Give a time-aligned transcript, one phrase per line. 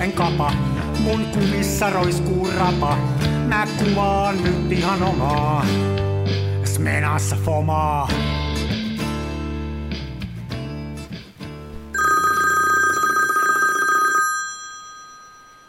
[0.00, 0.52] en kapa.
[1.04, 2.96] Mun kumissa roiskuu rapa.
[3.46, 5.66] Mä kuvaan nyt ihan omaa.
[6.64, 8.08] Smenassa fomaa.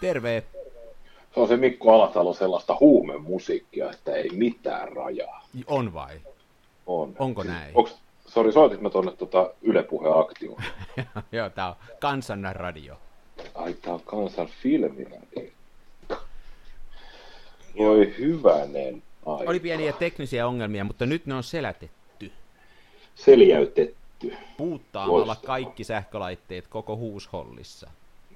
[0.02, 0.44] Terve.
[1.34, 5.46] Se on se Mikko Alatalo sellaista huumemusiikkia, että ei mitään rajaa.
[5.68, 6.22] On vai?
[6.86, 7.16] On.
[7.20, 7.72] Onko näin?
[7.74, 7.96] Onks,
[8.28, 10.64] sori, soitit mä tuonne tota Yle Puheen aktioon.
[11.32, 12.42] Joo, tää on kansan
[13.44, 13.52] radio.
[13.64, 15.52] Ai, tää on kansan filmiradio.
[17.78, 19.50] Voi hyvänen aika.
[19.50, 22.32] Oli pieniä teknisiä ongelmia, mutta nyt ne on selätetty.
[23.16, 24.34] Seljäytetty.
[24.58, 25.48] Puuttaamalla Loistavaa.
[25.48, 27.90] kaikki sähkölaitteet koko huushollissa.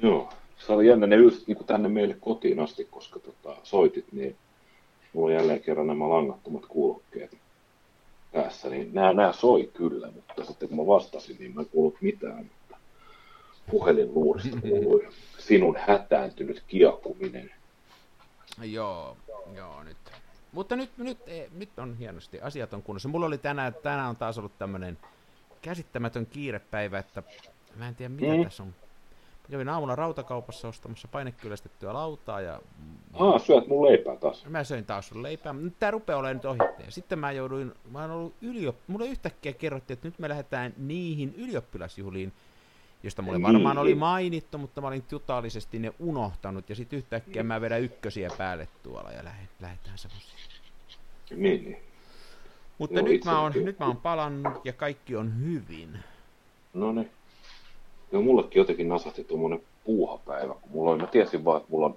[0.04, 0.30] Joo.
[0.58, 4.36] Se oli jännä, ne ylsi niin tänne meille kotiin asti, koska tota, soitit, niin
[5.14, 7.38] mulla on jälleen kerran nämä langattomat kuulokkeet
[8.34, 12.02] päässä, niin nämä, nämä soi kyllä, mutta sitten kun mä vastasin, niin mä en kuullut
[12.02, 12.52] mitään,
[13.72, 17.52] puhelinluurista kuului sinun hätääntynyt kiekkuminen.
[18.64, 19.18] Joo,
[19.56, 19.98] joo nyt.
[20.52, 23.10] Mutta nyt, nyt, eh, nyt on hienosti, asiat on kunnossa.
[23.10, 24.98] Mulla oli tänään, tänään on taas ollut tämmönen
[25.62, 27.24] käsittämätön kiirepäivä, että
[27.76, 28.44] mä en tiedä mitä Mm.
[28.44, 28.74] tässä on.
[29.52, 32.62] Kävin aamulla rautakaupassa ostamassa painekyllästettyä lautaa ja
[33.14, 34.46] Aa, syöt mun leipää taas.
[34.46, 36.92] mä söin taas sun leipää, mutta nyt tää rupeaa olemaan nyt ohitteen.
[36.92, 38.76] Sitten mä jouduin, mä oon ollut yliop...
[38.88, 42.34] Mulle yhtäkkiä kerrottiin, että nyt me lähdetään niihin ylioppilasjuhliin,
[43.06, 43.98] josta mulle varmaan oli Niin.
[43.98, 46.70] mainittu, mutta mä olin totaalisesti ne unohtanut.
[46.70, 49.24] Ja sitten yhtäkkiä mä vedän ykkösiä päälle tuolla ja
[49.62, 50.36] lähdetään semmoisiin.
[51.36, 51.78] Niin, niin.
[52.78, 56.00] Mutta Joo, nyt, mä oon, nyt mä oon palannut ja kaikki on hyvin.
[56.74, 57.10] No niin.
[58.12, 61.96] Joo, mullekin jotenkin nasahti tuommoinen puuhapäivä, kun mulla oli, mä tiesin vaan, että mulla on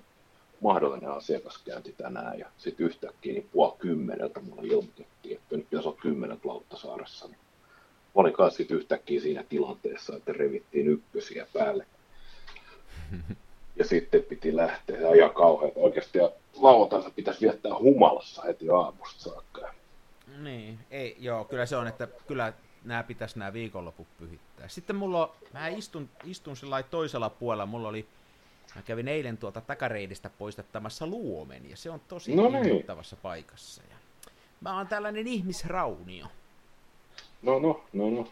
[0.62, 5.98] mahdollinen asiakaskäynti tänään, ja sitten yhtäkkiä niin puoli kymmeneltä mulla ilmoitettiin, että nyt pitäisi olla
[6.00, 7.26] kymmenet Lauttasaaressa.
[7.28, 7.38] Niin
[8.14, 11.86] olin kanssa sitten yhtäkkiä siinä tilanteessa, että revittiin ykkösiä päälle.
[13.76, 16.18] Ja sitten piti lähteä ja ajaa kauhean oikeasti.
[16.18, 19.74] Ja lauantaina pitäisi viettää humalassa heti aamusta saakka.
[20.42, 22.52] Niin, ei, joo, kyllä se on, että kyllä
[22.84, 24.68] nämä pitäisi nämä viikonloput pyhittää.
[24.68, 28.06] Sitten mulla on, mä istun, istun sillä toisella puolella, mulla oli,
[28.74, 32.84] mä kävin eilen tuolta takareidistä poistettamassa luomen, ja se on tosi No niin.
[33.22, 33.82] paikassa.
[33.90, 33.96] Ja
[34.60, 36.26] mä oon tällainen ihmisraunio.
[37.42, 38.26] No, no, no, no.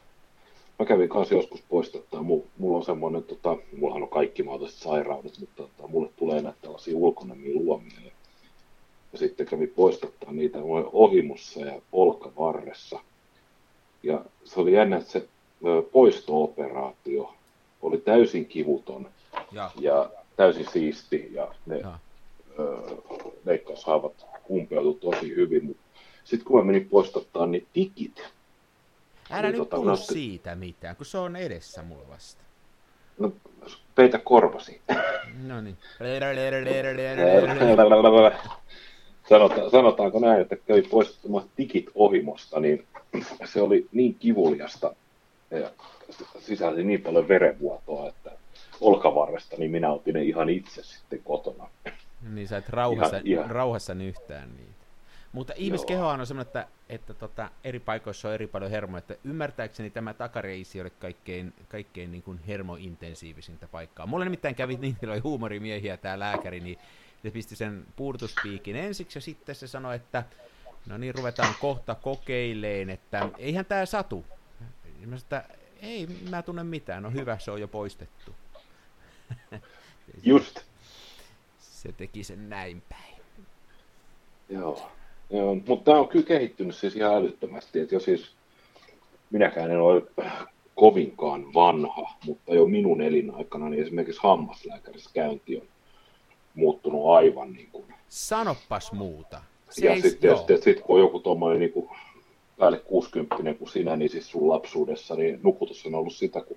[0.79, 2.23] Mä kävin kanssa joskus poistattaa.
[2.23, 6.59] Mulla, mulla on semmoinen, tota, mullahan on kaikki mahdolliset sairaudet, mutta tota, mulle tulee näitä
[6.63, 8.01] tällaisia ulkonämiä luomia.
[8.05, 8.11] Ja,
[9.13, 13.01] ja sitten kävin poistattaa niitä mulla oli ohimossa ja olkavarressa.
[14.03, 15.29] Ja se oli jännä, että se
[15.93, 17.35] poisto-operaatio
[17.83, 19.09] oli täysin kivuton
[19.53, 21.99] Ja, ja täysin siisti ja ne ja.
[22.59, 22.77] ö,
[23.45, 25.77] leikkaushaavat kumpeutui tosi hyvin.
[26.25, 28.23] Sitten kun mä menin poistattaa niin tikit,
[29.31, 32.43] Älä Niin, nyt tota, puhu siitä mitään, kun se on edessä mulla vasta.
[33.19, 33.33] No,
[33.95, 34.81] peitä korvasi.
[35.47, 35.77] No niin.
[39.29, 42.87] Sanota, sanotaanko näin, että kävi poistamaan tikit ohimosta, niin
[43.45, 44.95] se oli niin kivuliasta
[45.51, 45.71] ja
[46.39, 48.31] sisälsi niin paljon verenvuotoa, että
[48.81, 51.69] olkavarresta, niin minä otin ne ihan itse sitten kotona.
[52.33, 53.51] Niin sä et rauhassa, Ihan- ihan.
[53.51, 54.76] rauhassa nyhtään niitä.
[55.37, 58.99] Mutta ihmiskehohan on semmoinen, että, että tota, eri paikoissa on eri paljon hermoja.
[58.99, 64.07] Että ymmärtääkseni tämä takareisi oli kaikkein, kaikkein niin kuin hermointensiivisintä paikkaa.
[64.07, 66.79] Mulle nimittäin kävi niin, että oli huumorimiehiä tämä lääkäri, niin
[67.23, 70.25] se pisti sen puudutuspiikin ensiksi ja sitten se sanoi, että
[70.87, 74.25] no niin, ruvetaan kohta kokeileen, että eihän tämä satu.
[75.01, 75.45] Ja Mä sanoin, että
[75.83, 78.35] ei mä tunne mitään, no hyvä, se on jo poistettu.
[80.23, 80.61] Just.
[81.59, 83.17] Se teki sen näin päin.
[84.49, 84.96] Joo.
[85.31, 85.55] Joo.
[85.55, 87.81] Mutta tämä on kyllä kehittynyt siis ihan älyttömästi.
[87.81, 88.37] Että jo siis
[89.31, 90.03] minäkään en ole
[90.75, 95.67] kovinkaan vanha, mutta jo minun elinaikana niin esimerkiksi hammaslääkärissä käynti on
[96.55, 97.85] muuttunut aivan niin kuin.
[98.09, 99.43] Sanoppas muuta.
[99.81, 100.45] ja ei- sitten joo.
[100.47, 101.89] sit, sit, kun on joku tuommoinen niin kuin
[102.59, 106.57] päälle 60 kuin sinä, niin siis sun lapsuudessa, niin nukutus on ollut sitä, kun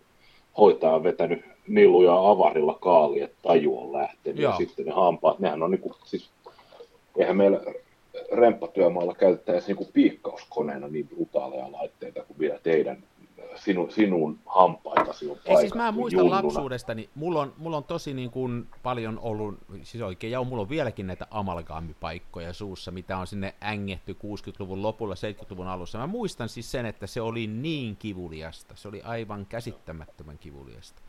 [0.57, 4.41] hoitaja on vetänyt niluja avarilla kaali, että taju on lähtenyt.
[4.41, 4.51] Joo.
[4.51, 6.29] Ja sitten ne hampaat, nehän on niin kuin, siis,
[7.17, 7.61] eihän meillä
[8.31, 13.03] remppatyömaalla käytettäisi niin kuin piikkauskoneena niin brutaaleja laitteita kuin vielä teidän
[13.55, 16.43] sinun, sinun hampaitasi on Ei siis mä muistan junnuna.
[16.43, 20.69] lapsuudestani, mulla on, mulla on tosi niin kuin paljon ollut, siis oikein, ja mulla on
[20.69, 25.97] vieläkin näitä amalgaamipaikkoja suussa, mitä on sinne ängehty 60-luvun lopulla, 70-luvun alussa.
[25.97, 31.01] Mä muistan siis sen, että se oli niin kivuliasta, se oli aivan käsittämättömän kivuliasta.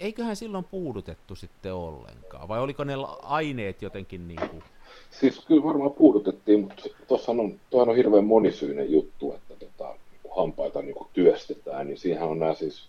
[0.00, 4.62] Eiköhän silloin puudutettu sitten ollenkaan, vai oliko ne aineet jotenkin niin kuin,
[5.10, 10.82] Siis kyllä varmaan puudutettiin, mutta tuossa on, on hirveän monisyinen juttu, että tota, kun hampaita
[10.82, 12.88] niin kuin työstetään, niin siihen on nämä siis,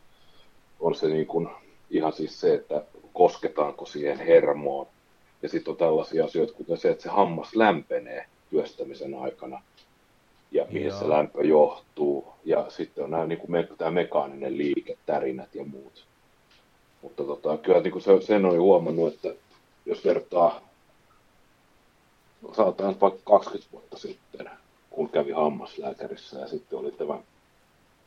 [0.80, 1.50] on se niin kuin,
[1.90, 4.88] ihan siis se, että kosketaanko siihen hermoon.
[5.42, 9.62] Ja sitten on tällaisia asioita, kuten se, että se hammas lämpenee työstämisen aikana
[10.52, 11.00] ja mihin Joo.
[11.00, 12.28] se lämpö johtuu.
[12.46, 16.06] Ja sitten on nämä, niin kuin me, tämä mekaaninen liike, tärinät ja muut.
[17.02, 19.34] Mutta tota, kyllä niin kuin se, sen oli huomannut, että
[19.86, 20.62] jos vertaa,
[22.54, 24.50] sanotaan vaikka 20 vuotta sitten,
[24.90, 27.20] kun kävi hammaslääkärissä ja sitten oli tämä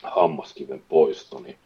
[0.02, 1.58] hammaskiven poisto, niin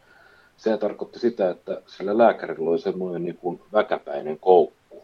[0.57, 5.03] se tarkoitti sitä, että sillä lääkärillä oli semmoinen niin kuin väkäpäinen koukku,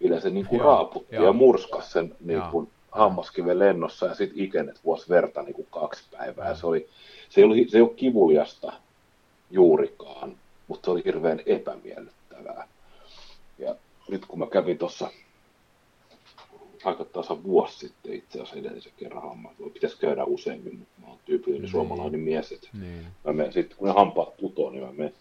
[0.00, 1.24] millä se niin kuin raaputti joo.
[1.24, 6.04] ja murskasi sen niin kuin hammaskiven lennossa ja sitten ikenet vuosi verta niin kuin kaksi
[6.10, 6.54] päivää.
[6.54, 6.88] Se, oli,
[7.28, 8.72] se, ei ollut, se ei ole kivuliasta
[9.50, 10.36] juurikaan,
[10.68, 12.68] mutta se oli hirveän epämiellyttävää.
[13.58, 13.74] Ja
[14.08, 15.10] nyt kun mä kävin tuossa
[16.84, 19.52] aika tasa vuosi sitten itse asiassa edellisen kerran hammas.
[19.72, 21.70] Pitäisi käydä useammin, mutta mä oon tyypillinen niin.
[21.70, 22.52] suomalainen mies.
[22.52, 23.06] Että niin.
[23.24, 25.14] mä menen, sitten kun ne hampaat putoo, niin mä menen.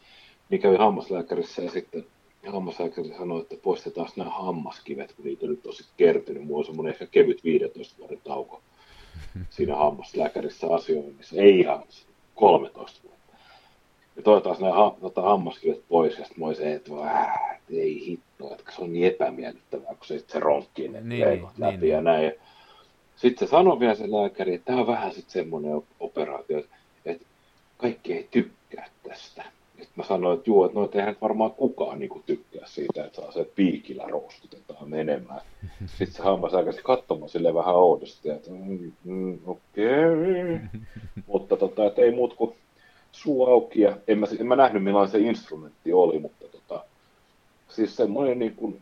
[0.50, 2.06] Niin kävin hammaslääkärissä ja sitten
[2.48, 6.46] hammaslääkäri sanoi, että poistetaan nämä hammaskivet, kun niitä nyt on sitten kertynyt.
[6.46, 8.62] Mulla on semmoinen ehkä kevyt 15 vuoden tauko
[9.50, 11.36] siinä hammaslääkärissä asioinnissa.
[11.36, 11.84] Ei ihan
[12.36, 13.19] 13 vuotta.
[14.20, 16.92] Ja toivotaan nämä ha, tota, hammaskivet pois, ja sitten mä olisin, että
[17.70, 21.48] ei hitto, että se on niin epämiellyttävää, kun se sitten se ronkkii ne niin, niin,
[21.58, 22.32] läpi niin, ja näin.
[23.16, 26.64] Sitten se sanoi vielä se lääkäri, että tämä on vähän sitten semmoinen operaatio,
[27.06, 27.26] että
[27.78, 29.44] kaikki ei tykkää tästä.
[29.70, 33.22] Sitten mä sanoin, että joo, että noita eihän varmaan kukaan niin kuin, tykkää siitä, että
[33.22, 35.42] saa se piikillä roustutetaan menemään.
[35.98, 39.86] Sitten se hammasääkäsi katsomaan sille vähän oudosti, että mm, mm, okei.
[39.86, 40.60] Okay.
[41.28, 42.56] Mutta tota, että ei muut kuin
[43.24, 46.86] suu auki ja en mä, en mä nähnyt millainen se instrumentti oli, mutta tota,
[47.70, 48.82] siis semmoinen niin kuin,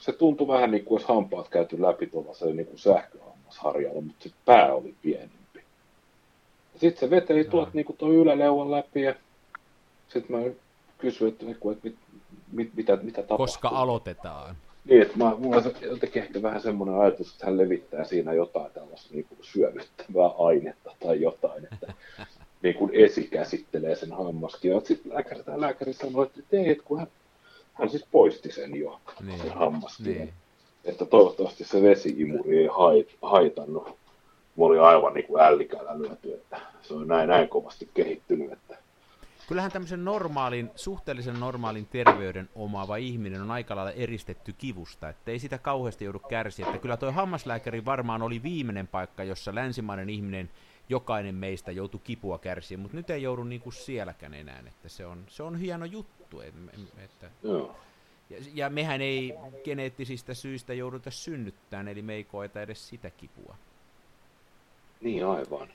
[0.00, 4.34] se tuntui vähän niin kuin olisi hampaat käyty läpi tuollaisella niin kuin sähköhammasharjalla, mutta se
[4.44, 5.60] pää oli pienempi.
[6.76, 9.14] Sitten se veteli tuolta niin kuin tuon yläleuan läpi ja
[10.08, 10.50] sitten mä
[10.98, 11.96] kysyin, että, niin kuin, että mit,
[12.52, 13.46] mit, mitä, mitä tapahtuu.
[13.46, 14.56] Koska aloitetaan.
[14.84, 18.72] Niin, että mä, mulla on jotenkin ehkä vähän semmoinen ajatus, että hän levittää siinä jotain
[18.72, 21.92] tällaista niin kuin syövyttävää ainetta tai jotain, että
[22.64, 24.70] niin kuin esikäsittelee sen hammaskin.
[24.70, 27.06] Ja sitten lääkäri, lääkäri sanoi, että teet, kun hän,
[27.72, 29.38] hän siis poisti sen jo, niin.
[29.38, 30.06] sen hammaskin.
[30.06, 30.32] Niin.
[30.84, 33.88] Että toivottavasti se vesiimuri ei hait, haitannut.
[34.56, 38.76] Mä olin aivan niin kuin ällikällä lyöty, että se on näin, näin kovasti kehittynyt, että
[39.48, 45.38] Kyllähän tämmöisen normaalin, suhteellisen normaalin terveyden omaava ihminen on aika lailla eristetty kivusta, että ei
[45.38, 46.66] sitä kauheasti joudu kärsiä.
[46.66, 50.50] Että kyllä tuo hammaslääkäri varmaan oli viimeinen paikka, jossa länsimainen ihminen
[50.88, 55.06] jokainen meistä joutuu kipua kärsiä, mutta nyt ei joudu niin kuin sielläkään enää, että se
[55.06, 56.40] on, se on hieno juttu.
[56.40, 57.76] Että, Joo.
[58.30, 59.34] Ja, ja mehän ei
[59.64, 63.56] geneettisistä syistä jouduta synnyttämään, eli me ei koeta edes sitä kipua.
[65.00, 65.68] Niin aivan.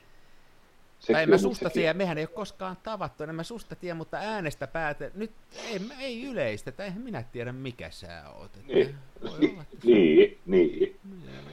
[1.00, 3.94] Se tai en mä susta tiedä, mehän ei ole koskaan tavattu, en mä susta tiedä,
[3.94, 5.30] mutta äänestä päätä, nyt
[5.64, 8.50] ei, ei yleistä, eihän minä tiedä mikä sä oot.
[8.66, 8.94] Niin,
[9.38, 10.96] niin, niin, niin.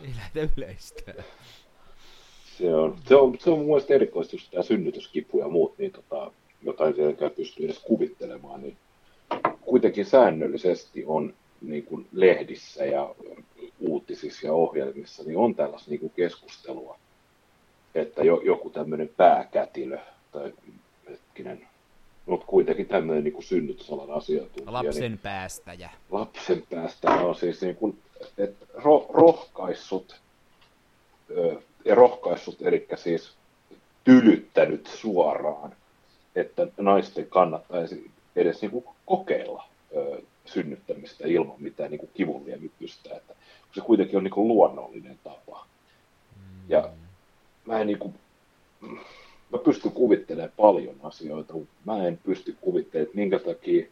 [0.03, 1.13] Ei lähde yleistä.
[2.57, 5.91] Se on, se on, se on mun mielestä erikoista, just tämä synnytyskipu ja muut, niin
[5.91, 6.31] tota,
[6.63, 8.77] jotain tietenkään pystyy edes kuvittelemaan, niin
[9.61, 13.15] kuitenkin säännöllisesti on niin kuin lehdissä ja
[13.79, 16.97] uutisissa ja ohjelmissa, niin on tällaista niin kuin keskustelua
[18.01, 19.99] että jo, joku tämmöinen pääkätilö
[20.31, 20.53] tai
[21.09, 21.67] hetkinen,
[22.25, 24.73] mutta kuitenkin tämmöinen niin synnytysalan asiantuntija.
[24.73, 25.89] Lapsen niin, päästäjä.
[26.11, 27.97] Lapsen päästäjä on siis niin kuin,
[28.37, 30.21] että ro, rohkaissut,
[31.87, 33.31] ja rohkaissut, eli siis
[34.03, 35.75] tylyttänyt suoraan,
[36.35, 43.33] että naisten kannattaisi edes niin kuin kokeilla ö, synnyttämistä ilman mitään niin kivunlievitystä, että
[43.75, 45.65] se kuitenkin on niin kuin luonnollinen tapa.
[46.35, 46.69] Mm.
[46.69, 46.89] Ja
[47.65, 48.13] mä en niin kuin,
[49.49, 53.85] mä pystyn kuvittelemaan paljon asioita, mutta mä en pysty kuvittelemaan, että minkä takia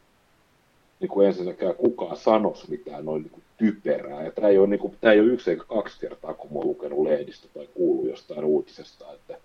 [0.99, 4.23] niin kuin ensinnäkään kukaan sanoisi mitään noin niin kuin typerää.
[4.23, 6.59] Ja tämä ei, ole, niin kuin, tämä ei ole yksi eikä kaksi kertaa, kun mä
[6.59, 9.37] oon lukenut lehdistä tai kuullut jostain uutisesta, että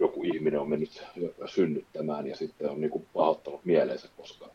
[0.00, 1.04] joku ihminen on mennyt
[1.46, 4.48] synnyttämään ja sitten on niin kuin pahoittanut mieleensä, koska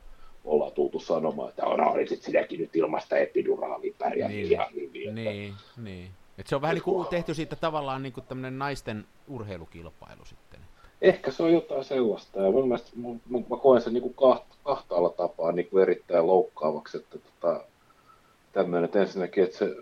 [0.43, 5.15] ollaan tultu sanomaan, että no, olisit sinäkin nyt ilmasta epiduraalia pärjää niin, ihan hyvin.
[5.15, 6.09] Niin, niin.
[6.37, 10.52] Et se on vähän niin kuin tehty siitä tavallaan niin kuin tämmöinen naisten urheilukilpailu sitten.
[11.03, 12.39] Ehkä se on jotain sellaista.
[12.39, 12.89] Ja mun mielestä
[13.29, 17.63] mä, mä koen sen niin kuin kahta, kahtaalla tapaa niin kuin erittäin loukkaavaksi, että tota,
[18.53, 19.75] tämmöinen, että ensinnäkin, että se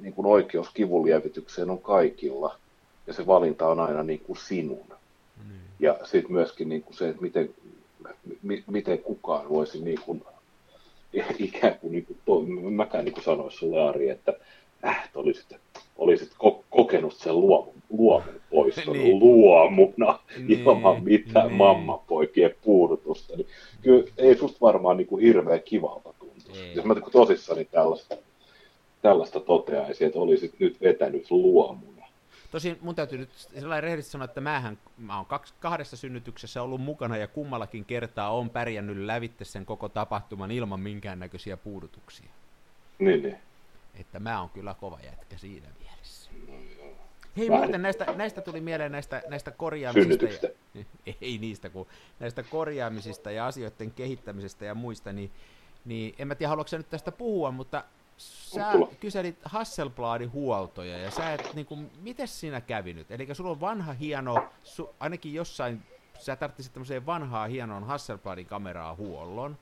[0.00, 2.56] niin kuin oikeus kivunlievitykseen on kaikilla,
[3.06, 4.86] ja se valinta on aina niin kuin sinun.
[5.44, 5.52] Mm.
[5.80, 7.54] Ja sitten myöskin niin kuin se, että miten,
[8.42, 10.22] mi, miten kukaan voisi niin kuin,
[11.38, 14.32] ikään kuin, niin kuin to, mäkään niin kuin sanoisi sulle Ari, että
[14.84, 15.52] äh, olisit,
[15.98, 19.18] olisit ko- kokenut sen luomun, luomun poiston niin.
[19.18, 20.60] luomuna niin.
[20.60, 21.56] ilman mitään niin.
[21.56, 23.36] mammapoikien puudutusta.
[23.36, 23.46] Niin
[23.82, 26.62] kyllä ei susta varmaan niin kuin hirveän kivalta tuntuisi.
[26.62, 26.74] Ei.
[26.74, 28.16] Jos mä tosissani tällaista,
[29.02, 31.98] tällaista toteaisin, että olisit nyt vetänyt luomuna.
[32.50, 36.80] Tosin mun täytyy nyt sellainen rehellisesti sanoa, että mähän, mä oon kaksi, kahdessa synnytyksessä ollut
[36.80, 42.30] mukana ja kummallakin kertaa on pärjännyt lävitte sen koko tapahtuman ilman minkäännäköisiä puudutuksia.
[42.98, 43.36] Niin, niin.
[44.00, 45.87] Että mä oon kyllä kova jätkä siinä mielessä.
[47.38, 47.62] Hei, Vähän.
[47.62, 50.24] muuten näistä, näistä tuli mieleen näistä, näistä korjaamisista.
[50.74, 50.84] Ja,
[51.20, 51.86] ei niistä, kun
[52.20, 55.30] näistä korjaamisista ja asioiden kehittämisestä ja muista, niin,
[55.84, 57.84] niin en mä tiedä, haluatko nyt tästä puhua, mutta
[58.18, 63.10] sä kyselit Hasselbladin huoltoja, ja sä et, niin kuin, miten siinä kävi nyt?
[63.10, 65.82] Eli sulla on vanha hieno, su, ainakin jossain,
[66.18, 69.58] sä tarvitsit tämmöiseen vanhaa hienoon Hasselbladin kameraa huollon.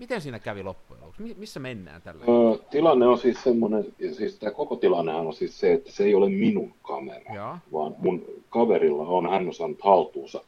[0.00, 0.04] Joo.
[0.04, 1.34] Miten siinä kävi loppujen lopuksi?
[1.38, 5.72] Missä mennään tällä öö, Tilanne on siis semmoinen, siis tämä koko tilanne on siis se,
[5.72, 7.58] että se ei ole minun kamera, ja.
[7.72, 10.44] vaan mun kaverilla on, hän on saanut haltuunsa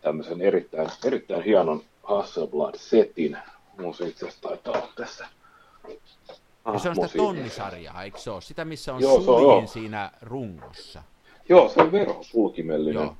[0.00, 3.36] tämmöisen erittäin, erittäin hienon Hasselblad-setin.
[3.80, 5.26] Mun se itse asiassa taitaa olla tässä
[6.72, 8.40] ja se on sitä tonnisarjaa, eikö se ole?
[8.40, 11.02] Sitä, missä on joo, suljin on, siinä rungossa.
[11.48, 13.10] Joo, se on verhosulkimellinen,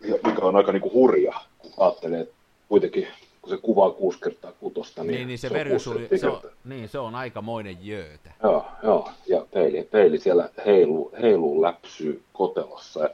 [0.00, 2.34] ja mikä on aika niinku hurja, kun ajattelee, että
[2.68, 3.08] kuitenkin
[3.42, 6.88] kun se kuvaa kuusi kertaa kutosta, niin, niin, niin se, se, verjusuli, se, on, niin,
[6.88, 8.30] se on aikamoinen jöötä.
[8.42, 13.10] Joo, joo, ja peili, peili siellä heiluu, heiluu läpsyy kotelossa.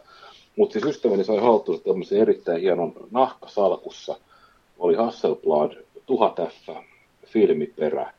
[0.56, 4.16] Mutta siis ystäväni sai haltuunsa tämmöisen erittäin hienon nahkasalkussa.
[4.78, 6.68] Oli Hasselblad 1000 F
[7.26, 8.12] filmiperä,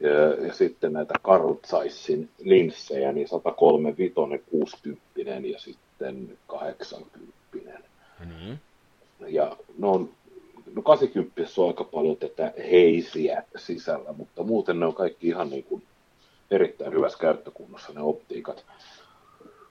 [0.00, 4.14] ja, ja sitten näitä Carl Zeissin linssejä, niin 135,
[4.50, 7.18] 60 ja sitten 80.
[8.20, 8.58] Mm-hmm.
[9.28, 10.10] Ja ne on,
[10.76, 15.64] no 80 on aika paljon tätä heisiä sisällä, mutta muuten ne on kaikki ihan niin
[15.64, 15.82] kuin
[16.50, 18.64] erittäin hyvässä käyttökunnossa ne optiikat.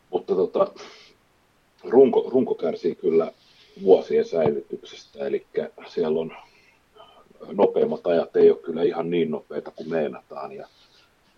[0.10, 0.68] Mutta tota,
[1.84, 3.32] runko, runko kärsii kyllä
[3.84, 5.46] vuosien säilytyksestä, eli
[5.88, 6.36] siellä on
[7.52, 10.52] nopeimmat ajat ei ole kyllä ihan niin nopeita kuin meenataan.
[10.52, 10.68] Ja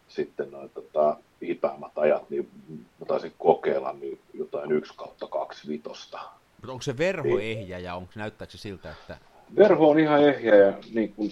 [0.08, 6.20] sitten noin tota, hitaimmat ajat, niin mä taisin kokeilla niin jotain 1 kautta 2 vitosta.
[6.58, 7.58] Mutta onko se verho niin.
[7.58, 9.18] ehjä ja onko, näyttääkö se siltä, että...
[9.56, 11.30] Verho on ihan ehjä ja niin kun,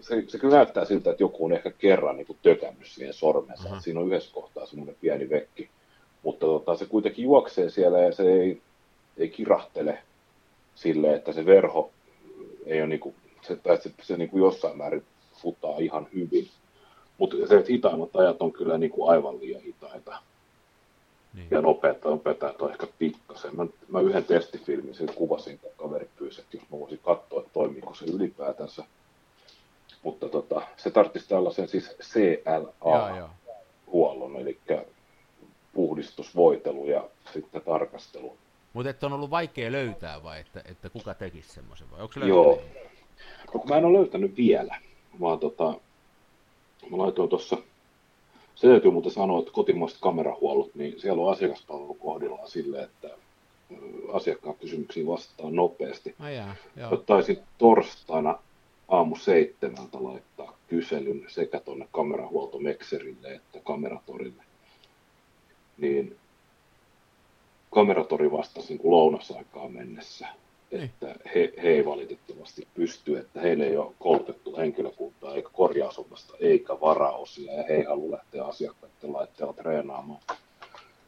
[0.00, 3.68] se, se kyllä näyttää siltä, että joku on ehkä kerran niin kuin tökännyt siihen sormensa.
[3.68, 3.82] Uh-huh.
[3.82, 5.68] Siinä on yhdessä kohtaa semmoinen pieni vekki.
[6.22, 8.60] Mutta tota, se kuitenkin juoksee siellä ja se ei,
[9.16, 9.98] ei kirahtele
[10.74, 11.90] sille, että se verho
[12.66, 15.02] ei ole niin kuin se, tai se, se niin kuin jossain määrin
[15.42, 16.48] futaa ihan hyvin.
[17.18, 20.18] Mutta se, hitaimmat ajat on kyllä niin kuin aivan liian hitaita.
[21.34, 21.48] Niin.
[21.50, 22.20] Ja nopeat on
[22.70, 23.56] ehkä pikkasen.
[23.56, 27.52] Mä, mä yhden testifilmin sen kuvasin, kun kaveri pyysi, että jos mä voisin katsoa, että
[27.52, 28.84] toimiiko se ylipäätänsä.
[30.02, 33.26] Mutta tota, se tarvitsisi tällaisen siis CLA-huollon,
[34.36, 34.58] eli
[35.72, 38.36] puhdistusvoitelu ja sitten tarkastelu.
[38.72, 42.62] Mutta on ollut vaikea löytää vai että, että kuka tekisi semmoisen vai onko se Joo,
[43.54, 44.76] No, kun mä en ole löytänyt vielä,
[45.20, 45.74] vaan tota,
[46.90, 47.56] mä laitoin tuossa,
[48.58, 53.10] se täytyy muuten sanoa, että kotimaiset kamerahuollot, niin siellä on asiakaspalvelu kohdillaan silleen, että
[54.12, 56.14] asiakkaan kysymyksiin vastataan nopeasti.
[56.18, 56.96] Ai jaa, joo.
[56.96, 58.38] Taisin torstaina
[58.88, 64.42] aamu seitsemältä laittaa kyselyn sekä tuonne kamerahuoltomekserille että kameratorille.
[65.78, 66.16] Niin
[67.70, 70.28] kameratori vastasi niin kuin lounasaikaan mennessä.
[70.72, 76.80] Että he, he ei valitettavasti pysty, että heille ei ole koulutettu henkilökuntaa eikä korjausopasta eikä
[76.80, 80.20] varaosia ja he ei halua lähteä asiakkaiden laitteella treenaamaan.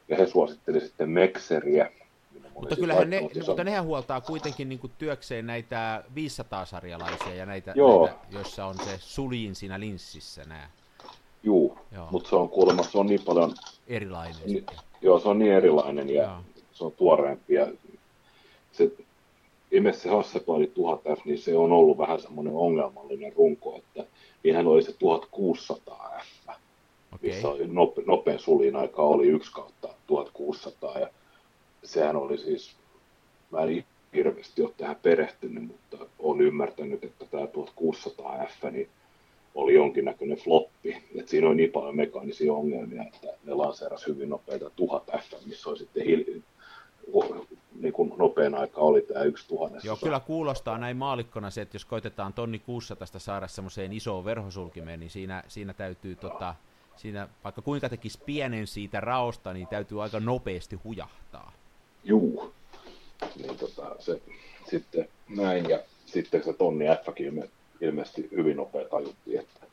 [0.09, 1.91] Ja he suositteli sitten Mekseriä.
[2.55, 8.07] Mutta kyllähän ne, mutta nehän huoltaa kuitenkin niin kuin työkseen näitä 500-sarjalaisia ja näitä, Joo.
[8.07, 10.71] näitä, joissa on se suljin siinä linssissä nämä.
[11.43, 12.09] Juu, Joo.
[12.11, 13.55] mutta se on kuulemma, se on niin paljon...
[13.89, 14.43] Erilainen.
[14.47, 14.65] Ni,
[15.01, 16.41] joo, se on niin erilainen ja Joo.
[16.73, 17.67] se on tuoreempi ja
[18.73, 18.93] se
[19.71, 24.05] ilmeisesti se Hasselblad 1000 F, niin se on ollut vähän semmoinen ongelmallinen runko, että
[24.45, 26.59] niinhän oli se 1600 F, okay.
[27.23, 31.09] missä oli nope, nopein sulin aika oli 1 kautta 1600 ja
[31.85, 32.77] sehän oli siis,
[33.51, 33.85] mä en
[34.15, 38.89] hirveästi ole tähän perehtynyt, mutta olen ymmärtänyt, että tämä 1600 F niin
[39.55, 40.97] oli jonkinnäköinen floppi.
[41.15, 45.71] Et siinä oli niin paljon mekaanisia ongelmia, että ne lanseerasi hyvin nopeita 1000 F, missä
[45.71, 46.43] oli sitten hil-
[47.83, 49.87] niin kuin nopein aika oli tämä yksi tuhannessa.
[49.87, 55.01] Joo, kyllä kuulostaa näin maalikkona se, että jos koitetaan tonni 600 saada semmoiseen isoon verhosulkimeen,
[55.01, 56.55] niin siinä, siinä täytyy, tota,
[56.97, 61.53] siinä, vaikka kuinka tekisi pienen siitä raosta, niin täytyy aika nopeasti hujahtaa.
[62.05, 62.53] Juu,
[63.37, 64.21] niin tota, se
[64.71, 67.49] sitten näin, ja sitten se tonni F ilme,
[67.81, 69.67] ilmeisesti hyvin nopea tajuttiin, että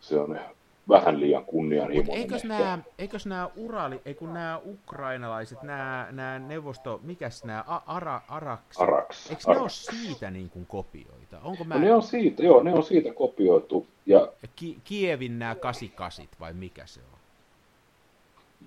[0.00, 0.40] se on
[0.88, 2.22] vähän liian kunnianhimoinen.
[2.22, 8.20] Eikös nämä, eikös nämä Urali, ei kun nämä ukrainalaiset, nämä, nämä neuvosto, mikäs nämä, Ara,
[8.28, 9.30] Araks, Araks.
[9.30, 11.40] eikö ne ole siitä niin kuin kopioita?
[11.44, 11.74] Onko mä...
[11.74, 13.86] no ne on siitä, joo, ne on siitä kopioitu.
[14.06, 14.32] Ja...
[14.56, 17.18] Ki- Kievin nämä 88 vai mikä se on?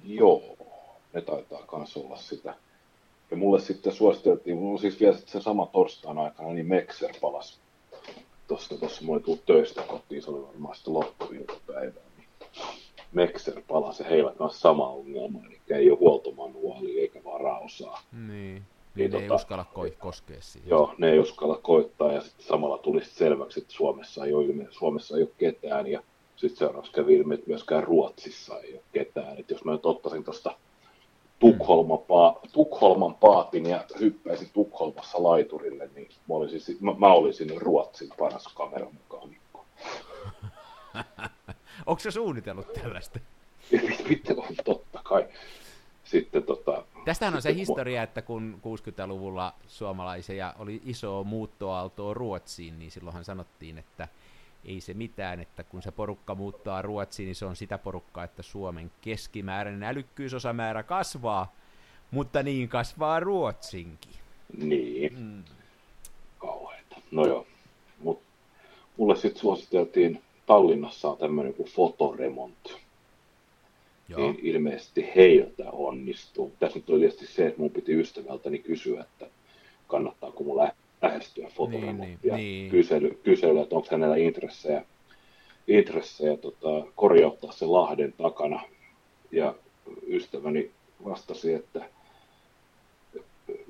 [0.05, 0.57] Joo,
[1.13, 2.55] ne taitaa myös olla sitä.
[3.31, 7.59] Ja mulle sitten suositeltiin, mulla siis vielä se sama torstain aikana, niin Mexer palas
[8.47, 12.03] tuossa, tuossa mulla tullut töistä kotiin, se oli varmaan sitten loppuiltapäivää.
[12.17, 12.27] Niin
[13.11, 18.01] Mexer palasi, heillä kanssa sama ongelma, eli ei ole huoltomanuaali eikä varaosaa.
[18.11, 18.63] Niin, niin,
[18.95, 20.69] Niin ne ei tota- uskalla ko- koskea siihen.
[20.69, 24.45] Joo, ne ei uskalla koittaa ja sitten samalla tuli sit selväksi, että Suomessa ei ole,
[24.45, 26.03] ilme, Suomessa ei ole ketään ja
[26.35, 29.37] sitten seuraavaksi kävi ilmi, että myöskään Ruotsissa ei ole ketään.
[29.37, 30.55] Et jos mä nyt ottaisin tuosta
[31.43, 38.09] Tukholman, pa- Tukholman paatin ja hyppäisin Tukholmassa laiturille, niin mä olisin, mä, mä olisin Ruotsin
[38.19, 39.65] paras kameramekaanikko.
[41.85, 43.19] Onko se suunnitellut tällaista?
[44.09, 45.27] Miten on totta kai.
[46.03, 52.91] Sitten tota, Tästähän on se historia, että kun 60-luvulla suomalaisia oli iso muuttoaaltoa Ruotsiin, niin
[52.91, 54.07] silloinhan sanottiin, että
[54.65, 58.43] ei se mitään, että kun se porukka muuttaa Ruotsiin, niin se on sitä porukkaa, että
[58.43, 61.55] Suomen keskimääräinen älykkyysosamäärä kasvaa,
[62.11, 64.13] mutta niin kasvaa Ruotsinkin.
[64.57, 65.43] Niin, Mm.
[66.37, 66.95] kauheita.
[67.11, 67.47] No joo,
[67.99, 68.21] mut
[68.97, 72.73] mulle sitten suositeltiin, Tallinnassa on tämmöinen kuin fotoremontti.
[74.09, 74.19] Joo.
[74.21, 76.51] niin ilmeisesti heiltä onnistuu.
[76.59, 79.25] Tässä nyt oli tietysti se, että mun piti ystävältäni kysyä, että
[79.87, 82.35] kannattaako mun lä- lähestyä fotoremonttia.
[82.35, 82.71] niin, niin.
[82.71, 84.85] Kysely, kysely, että onko hänellä intressejä,
[85.67, 88.61] intressejä tota, korjauttaa se Lahden takana.
[89.31, 89.55] Ja
[90.07, 90.71] ystäväni
[91.05, 91.81] vastasi, että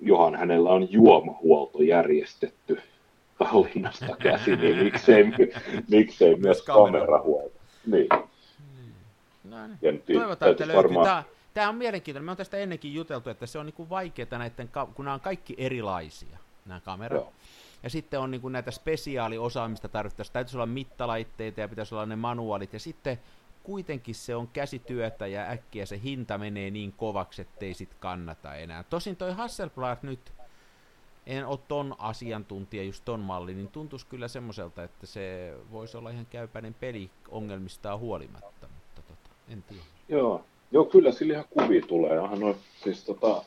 [0.01, 2.81] johan hänellä on juomahuolto järjestetty
[3.37, 5.23] Tallinnasta käsin, niin miksei,
[5.89, 7.05] miksei myös kamera.
[7.05, 7.59] kamerahuolto.
[7.85, 8.07] Niin.
[9.43, 9.77] No niin.
[9.81, 10.83] Ja nyt Toivotaan, että löytyy.
[10.83, 11.23] varmaan- Tämä,
[11.53, 12.25] tämä on mielenkiintoinen.
[12.25, 15.55] Me on tästä ennenkin juteltu, että se on niin vaikeaa näiden, kun nämä on kaikki
[15.57, 17.21] erilaisia, nämä kamerat.
[17.21, 17.33] Joo.
[17.83, 20.33] Ja sitten on niin kuin näitä spesiaaliosaamista tarvittaisiin.
[20.33, 22.73] Täytyisi olla mittalaitteita ja pitäisi olla ne manuaalit.
[22.73, 23.19] Ja sitten
[23.63, 28.83] kuitenkin se on käsityötä ja äkkiä se hinta menee niin kovaksi, ettei sit kannata enää.
[28.83, 30.33] Tosin toi Hasselblad nyt,
[31.25, 36.09] en ole ton asiantuntija, just ton malli, niin tuntuisi kyllä semmoiselta, että se voisi olla
[36.09, 39.83] ihan käypäinen peli ongelmistaan huolimatta, mutta tota, en tiedä.
[40.09, 42.19] Joo, joo kyllä sillä ihan kuvia tulee.
[42.19, 43.43] Onhan noin, siis tota,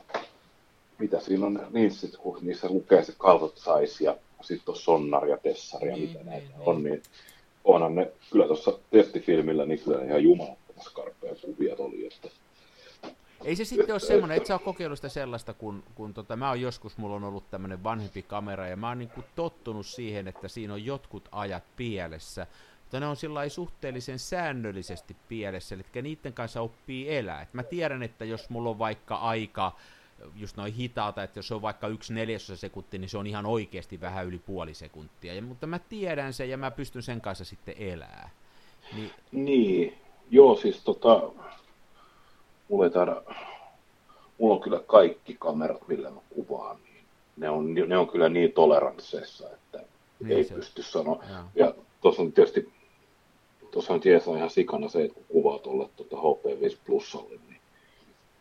[0.99, 5.37] mitä siinä on linssit, kun niissä lukee se kaltot sais ja sitten on sonnar ja
[5.37, 6.67] tessari ja Niin, mitä niin, näitä niin.
[6.67, 7.01] on, niin
[7.63, 12.29] onhan ne, kyllä tuossa testifilmillä, niin kyllä ihan jumalattomassa karpeja kuvia oli, että
[13.43, 16.49] Ei se sitten ole semmoinen, että sä oot kokeillut sitä sellaista, kun, kun tota, mä
[16.49, 20.47] oon joskus, mulla on ollut tämmöinen vanhempi kamera, ja mä oon niinku tottunut siihen, että
[20.47, 22.47] siinä on jotkut ajat pielessä,
[22.81, 27.41] mutta ne on sillä suhteellisen säännöllisesti pielessä, eli niiden kanssa oppii elää.
[27.41, 29.71] Et mä tiedän, että jos mulla on vaikka aika
[30.35, 33.45] just noin hitaata, että jos se on vaikka yksi neljäsosa sekuntia, niin se on ihan
[33.45, 35.33] oikeasti vähän yli puoli sekuntia.
[35.33, 38.29] Ja, mutta mä tiedän sen ja mä pystyn sen kanssa sitten elää.
[38.95, 39.97] Niin, Niin,
[40.29, 41.21] joo siis tota,
[42.69, 43.21] mulla ei taida,
[44.37, 47.03] mulla on kyllä kaikki kamerat, millä mä kuvaan, niin
[47.37, 49.83] ne on, ne on kyllä niin toleransseissa, että
[50.19, 51.23] Niin ei se- pysty sanoa.
[51.29, 51.43] joo.
[51.55, 52.73] Ja tuossa on tietysti,
[53.71, 54.01] tuossa on
[54.37, 57.56] ihan sikana se, että kun kuvaa tuolle tuota HP5 Plusalle, niin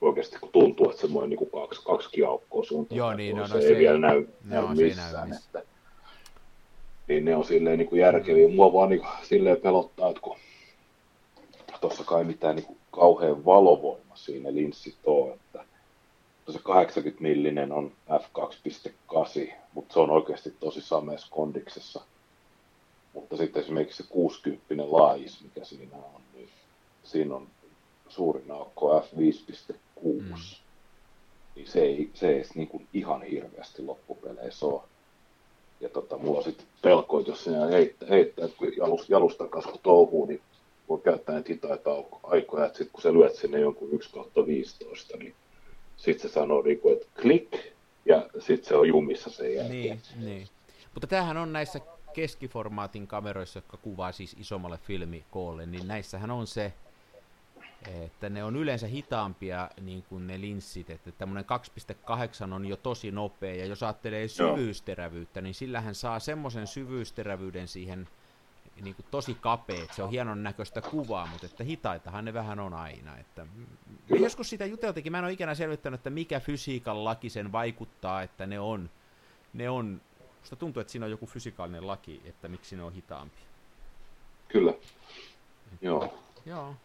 [0.06, 3.60] oikeasti kun tuntuu, että semmoinen niin kuin kaksi, kaksi aukkoa suuntaan, Joo, niin, no, toiseen,
[3.62, 5.62] no ei se vielä ei- näy, näy se ei näy missään, missään.
[5.62, 5.76] että
[7.08, 8.48] niin ne on silleen niin kuin järkeviä.
[8.48, 10.36] Mua vaan niin kuin, silleen pelottaa, että kun
[11.80, 15.64] tuossa kai mitään niin kuin kauhean valovoima siinä linssit on, että
[16.52, 22.00] se 80 millinen on f2.8, mutta se on oikeasti tosi sameessa kondiksessa.
[23.14, 26.48] Mutta sitten esimerkiksi se 60 laajis, mikä siinä on, niin
[27.04, 27.46] siinä on
[28.08, 29.76] suurin aukko f5.6.
[30.04, 30.34] Mm.
[31.56, 34.82] Niin se ei, se ei niin kuin ihan hirveästi loppupeleissä ole.
[35.80, 39.48] Ja tota, mulla on sitten pelko, että jos sinä heittää, heittää että kun jalus, jalustan
[39.48, 40.40] kanssa kun touhuu, niin
[40.88, 41.90] voi käyttää näitä hitaita
[42.22, 45.34] aikoja, että sitten kun sä lyöt sinne jonkun 1 kautta 15, niin
[45.96, 47.56] sitten se sanoo niin kuin, että klik,
[48.04, 49.80] ja sitten se on jumissa sen jälkeen.
[49.80, 50.48] Niin, niin.
[50.94, 51.80] Mutta tämähän on näissä
[52.12, 56.72] keskiformaatin kameroissa, jotka kuvaa siis isommalle filmikoolle, niin näissähän on se,
[57.86, 61.44] että ne on yleensä hitaampia niin kuin ne linssit, että tämmöinen
[62.46, 68.08] 2.8 on jo tosi nopea, ja jos ajattelee syvyysterävyyttä, niin sillähän saa semmoisen syvyysterävyyden siihen
[68.82, 72.60] niin kuin tosi kapea, että se on hienon näköistä kuvaa, mutta että hitaitahan ne vähän
[72.60, 73.16] on aina.
[73.16, 73.66] Että me
[74.08, 74.26] Kyllä.
[74.26, 78.46] joskus sitä juteltikin, mä en ole ikinä selvittänyt, että mikä fysiikan laki sen vaikuttaa, että
[78.46, 78.90] ne on,
[79.52, 80.00] ne on,
[80.40, 83.44] musta tuntuu, että siinä on joku fysikaalinen laki, että miksi ne on hitaampia.
[84.48, 84.74] Kyllä.
[85.80, 86.18] Joo.
[86.46, 86.76] Joo.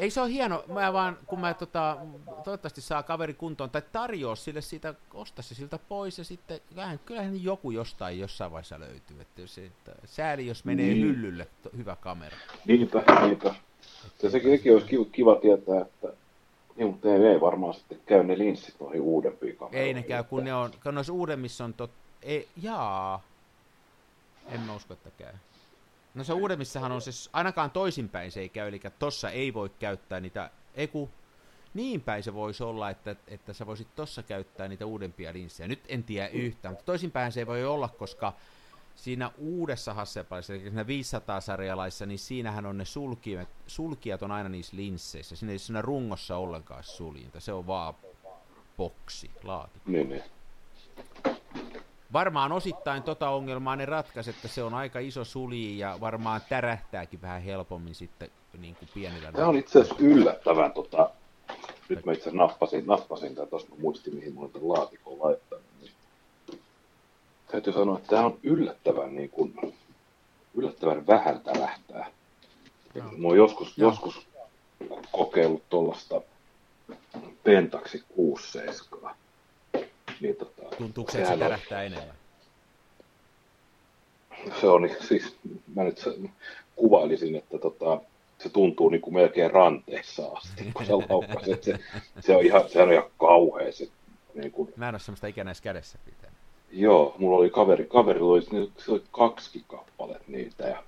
[0.00, 1.96] Ei se ole hieno, mä vaan, kun mä tota,
[2.44, 6.98] toivottavasti saa kaveri kuntoon, tai tarjoa sille siitä, osta se siltä pois, ja sitten kyllähän,
[7.06, 9.20] kyllähän joku jostain jossain vaiheessa löytyy.
[9.20, 11.06] Että se, että sääli, jos menee niin.
[11.06, 12.36] hyllylle, to, hyvä kamera.
[12.66, 13.54] Niinpä, niinpä.
[14.18, 16.08] Se, sekin, sekin olisi kiva, kiva tietää, että
[16.76, 19.86] niin, mutta ei, ei varmaan sitten käy ne linssit noihin uudempiin kameroihin.
[19.86, 21.90] Ei ne käy, kun ne on, kun noissa uudemmissa on tot,
[22.22, 23.22] ei, jaa,
[24.48, 25.32] en mä usko, että käy.
[26.14, 30.20] No se uudemmissahan on siis, ainakaan toisinpäin se ei käy, eli tossa ei voi käyttää
[30.20, 31.10] niitä, ei kun,
[31.74, 35.68] niin päin se voisi olla, että, että sä voisit tossa käyttää niitä uudempia linssejä.
[35.68, 38.32] Nyt en tiedä yhtään, mutta toisinpäin se ei voi olla, koska
[38.96, 44.76] siinä uudessa Hasselbladissa, eli siinä 500-sarjalaissa, niin siinähän on ne sulkijat, sulkijat on aina niissä
[44.76, 45.36] linsseissä.
[45.36, 47.94] Siinä ei siinä rungossa ollenkaan suljinta, se on vaan
[48.76, 49.90] boksi, laatikko.
[49.90, 50.22] Niin, niin.
[52.12, 57.22] Varmaan osittain tota ongelmaa ne ratkaisi, että se on aika iso suli ja varmaan tärähtääkin
[57.22, 59.32] vähän helpommin sitten niin kuin pienillä.
[59.32, 61.10] Tämä on itse asiassa yllättävän, tota,
[61.88, 65.64] nyt mä itse nappasin, nappasin tätä, tuossa muistin mihin mä olen tämän laatikon laittanut.
[65.80, 65.92] Niin
[67.50, 69.76] täytyy sanoa, että tämä on yllättävän, niin kuin,
[70.54, 72.10] yllättävän vähän tärähtää.
[72.94, 73.02] No.
[73.02, 73.88] Mä oon joskus, no.
[73.88, 74.26] joskus
[75.12, 76.20] kokeillut tuollaista
[77.42, 79.14] Pentaxi 67
[80.20, 82.14] niin tota, Tuntuuko se, että se tärähtää enemmän?
[84.60, 85.36] Se on siis,
[85.74, 86.04] mä nyt
[86.76, 88.00] kuvailisin, että tota,
[88.38, 91.62] se tuntuu niin kuin melkein ranteissa asti, kun se laukkaset.
[91.62, 91.78] Se,
[92.20, 93.72] se, on ihan, se on ihan kauhea.
[93.72, 93.88] Se,
[94.34, 94.72] niin kuin...
[94.76, 96.30] Mä en ole semmoista ikänä edes kädessä pitää.
[96.72, 98.42] Joo, mulla oli kaveri, kaveri oli,
[98.78, 100.82] se oli kaksi kappalet niitä ja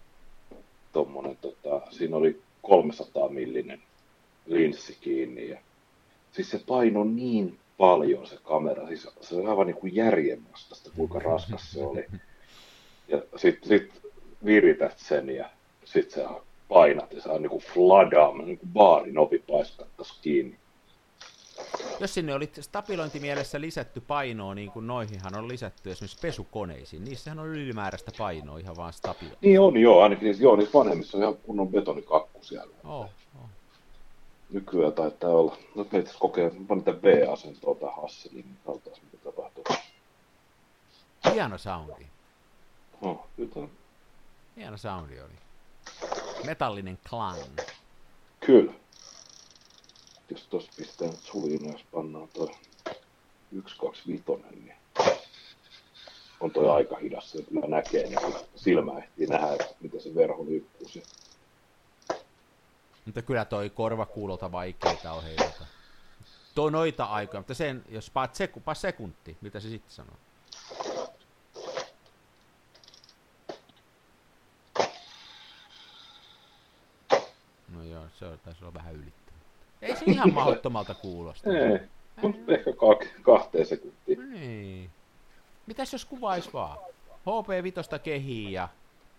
[0.92, 3.82] tommonen, tota, siinä oli 300 millinen
[4.46, 5.58] linssi kiinni ja
[6.32, 8.86] siis se paino niin paljon se kamera.
[8.86, 9.92] Siis se on aivan niin kuin
[10.96, 12.06] kuinka raskas se oli.
[13.08, 14.12] Ja sitten sit
[14.44, 15.50] virität sen ja
[15.84, 16.30] sitten sä
[16.68, 20.56] painat ja saa niin kuin fladam, niin kuin baarin ovi paiskattaisi kiinni.
[22.00, 27.48] Jos sinne oli stabilointimielessä lisätty painoa, niin kuin noihinhan on lisätty esimerkiksi pesukoneisiin, niissähän on
[27.48, 29.46] ylimääräistä painoa ihan vaan stabilointi.
[29.46, 32.76] Niin on, joo, ainakin niissä, joo, niissä vanhemmissa on ihan kunnon betonikakku siellä.
[32.84, 33.10] Oh
[34.52, 35.56] nykyään taitaa olla.
[35.74, 39.64] No me itse kokee, mä niitä V-asentoa tähän Hasseliin, niin katsotaan mitä tapahtuu.
[41.32, 42.06] Hieno soundi.
[43.00, 43.70] No, nyt on.
[44.56, 45.32] Hieno soundi oli.
[46.44, 47.58] Metallinen klang.
[48.40, 48.72] Kyllä.
[50.30, 52.48] Jos tuossa pistää nyt suliin, jos pannaan toi
[53.66, 54.74] 125, niin
[56.40, 57.30] on toi aika hidas.
[57.30, 61.08] Se kyllä näkee, niin silmä ehtii nähdä, miten se verho liikkuu siellä.
[63.04, 65.64] Mutta kyllä toi korvakuulolta vaikeita on heiltä.
[66.54, 70.16] Tuo noita aikoja, mutta sen, jos paat seku, paa sekunti, mitä se sitten sanoo?
[77.68, 79.36] No joo, se on, taisi olla vähän ylittävä.
[79.82, 81.50] Ei se ihan mahdottomalta kuulosta.
[81.50, 81.80] Ei,
[82.22, 84.30] mutta ehkä kak, kahteen sekuntiin.
[84.30, 84.90] Niin.
[85.66, 86.78] Mitäs jos kuvaisi vaan?
[87.26, 88.68] HP5 kehiin ja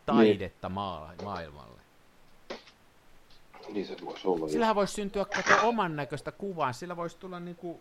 [0.06, 0.74] taidetta niin.
[0.74, 1.83] maa- maailmalle.
[3.70, 4.48] Niin se voisi olla.
[4.48, 6.74] Sillähän voisi syntyä kato oman näköistä kuvaa.
[6.74, 7.80] Sillä voisi tulla niinku...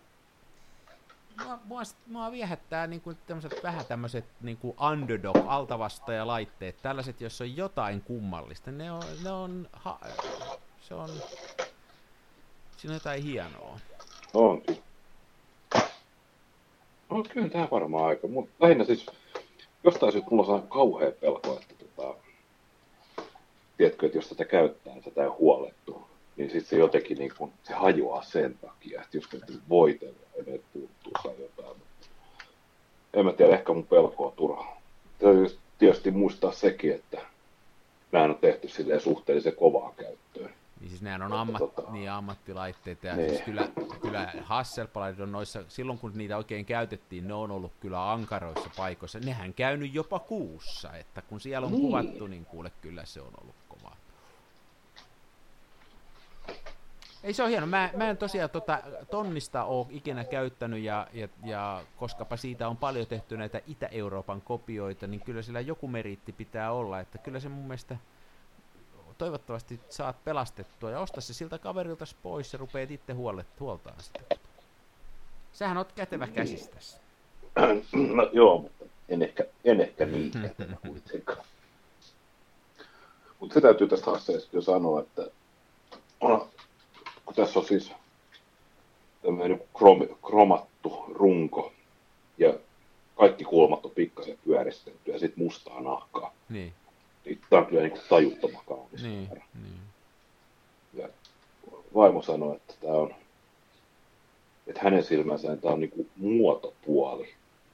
[1.45, 5.37] Mua, mua, mua viehättää niinku tämmöiset vähän tämmöiset niinku underdog
[6.25, 6.77] laitteet.
[6.83, 8.71] Tällaiset, jos on jotain kummallista.
[8.71, 9.99] Ne on, ne on ha,
[10.81, 11.11] se on,
[12.77, 13.79] siinä on jotain hienoa.
[14.35, 14.83] On kyllä.
[17.11, 19.07] No kyllä tämä varmaan aika, mutta lähinnä siis
[19.85, 21.82] jostain syystä mulla on kauhea pelko, että
[23.83, 26.03] tiedätkö, että jos tätä käyttää, niin tätä ei huolettu,
[26.37, 30.43] niin sitten se jotenkin niin kun, se hajoaa sen takia, että jos täytyy voitella ja
[30.47, 31.77] ne puuttuu tai jotain.
[33.15, 34.77] En mä tiedä, ehkä mun pelko on turha.
[35.19, 37.19] Täytyy tietysti muistaa sekin, että
[38.13, 40.51] nämä on tehty silleen suhteellisen kovaa käyttöön.
[40.81, 43.29] Niin siis nämä on ammat, tota, niin ammattilaitteita ja niin.
[43.31, 43.69] siis kyllä,
[44.01, 49.19] kyllä Hasselblad on noissa, silloin kun niitä oikein käytettiin, ne on ollut kyllä ankaroissa paikoissa.
[49.19, 51.83] Nehän käynyt jopa kuussa, että kun siellä on niin.
[51.83, 53.62] kuvattu, niin kuule kyllä se on ollut
[57.23, 57.67] Ei se ole hieno.
[57.67, 62.77] Mä, mä en tosiaan tota, tonnista ole ikinä käyttänyt, ja, ja, ja koskapa siitä on
[62.77, 67.01] paljon tehty näitä Itä-Euroopan kopioita, niin kyllä sillä joku meriitti pitää olla.
[67.01, 67.97] Että kyllä se mun mielestä
[69.19, 74.21] toivottavasti saat pelastettua ja osta se siltä kaverilta pois ja rupeat itse huolet, huoltaan sitä.
[75.53, 76.97] Sähän oot kätevä käsistäsi.
[78.17, 81.45] No joo, mutta en ehkä, en ehkä niin kätevä kuitenkaan.
[83.41, 85.27] Mutta se täytyy tästä haasteesta jo sanoa, että
[86.21, 86.49] on
[87.35, 87.93] tässä on siis
[89.23, 91.73] tämmöinen krom, kromattu runko
[92.39, 92.55] ja
[93.17, 96.35] kaikki kulmat on pikkasen pyöristetty ja sitten mustaa nahkaa.
[96.49, 96.73] Niin.
[97.25, 99.03] niin tämä on kyllä niin tajuttoman kaunis.
[99.03, 99.29] Niin,
[99.63, 101.11] niin.
[101.95, 103.15] vaimo sanoi, että tämä on,
[104.67, 107.29] että hänen silmänsä tämä on niin muotopuoli,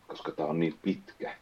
[0.07, 1.35] koska tämä on niin pitkä.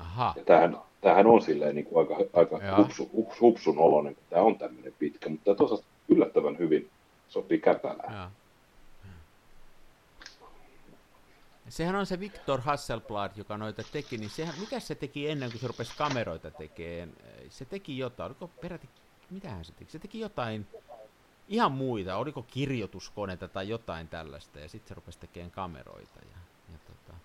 [0.00, 0.34] Aha.
[0.36, 4.42] Ja tämähän, tämähän on silleen niin kuin aika, aika hupsu, hups, hupsun oloinen, kun tämä
[4.42, 6.90] on tämmöinen pitkä, mutta tämä yllättävän hyvin
[7.28, 8.14] sopii käpälään.
[8.14, 8.30] Ja.
[11.68, 15.60] Sehän on se Victor Hasselblad, joka noita teki, niin sehän, mikä se teki ennen kuin
[15.60, 17.16] se rupesi kameroita tekemään?
[17.48, 18.88] Se teki jotain, oliko peräti,
[19.30, 19.92] mitähän se teki?
[19.92, 20.66] Se teki jotain
[21.48, 26.18] ihan muita, oliko kirjoituskoneita tai jotain tällaista, ja sitten se rupesi tekemään kameroita.
[26.22, 26.38] Ja,
[26.72, 27.18] ja tota,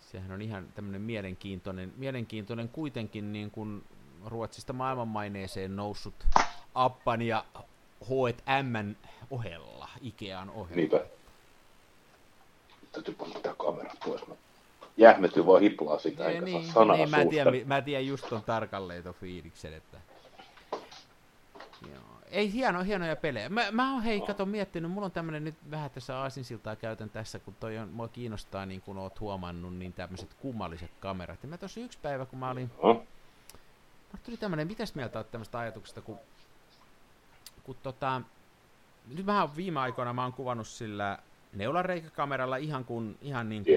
[0.00, 3.84] sehän on ihan tämmöinen mielenkiintoinen, mielenkiintoinen kuitenkin niin kuin
[4.24, 6.26] Ruotsista maailmanmaineeseen noussut
[6.74, 7.44] Appan ja
[8.04, 8.94] H&M
[9.30, 10.76] ohella, Ikean ohella.
[10.76, 11.00] Niinpä
[12.92, 14.26] täytyy panna kamera pois.
[14.26, 14.34] Mä
[14.96, 18.28] jähmetyn vaan hiplaa sitä, eikä niin, saa sanaa niin, mä, en tiedä, mä tiedän just
[18.28, 19.98] ton tarkalleen ton fiiliksen, että...
[21.90, 22.02] Joo.
[22.30, 23.48] Ei, hieno, hienoja pelejä.
[23.48, 27.38] Mä, mä oon hei, kato miettinyt, mulla on tämmönen nyt vähän tässä aasinsiltaa käytän tässä,
[27.38, 31.42] kun toi on, mua kiinnostaa, niin kuin oot huomannut, niin tämmöiset kummalliset kamerat.
[31.42, 32.70] Ja mä tossa yksi päivä, kun mä olin...
[32.82, 32.94] No.
[34.12, 36.18] Mä tuli tämmönen, mitäs mieltä oot tämmöistä ajatuksesta, kun,
[37.66, 38.22] kun tota...
[39.16, 41.18] Nyt mä viime aikoina mä oon kuvannut sillä
[41.52, 43.76] neulareikakameralla ihan, kun, ihan, niin kuin,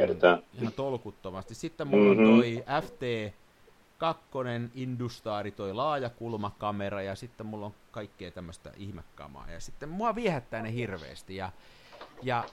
[0.54, 1.56] ihan tolkuttomasti.
[1.56, 2.34] Sitten mulla mm-hmm.
[2.34, 9.52] on toi FT2 Industaari, toi laajakulmakamera ja sitten mulla on kaikkea tämmöistä ihmekamaa.
[9.52, 11.36] Ja sitten mua viehättää ne hirveästi.
[11.36, 11.52] Ja,
[12.21, 12.43] ja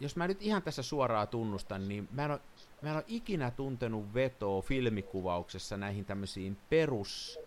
[0.00, 2.40] jos mä nyt ihan tässä suoraan tunnustan, niin mä en ole,
[2.82, 7.38] mä en ole ikinä tuntenut vetoa filmikuvauksessa näihin tämmöisiin perus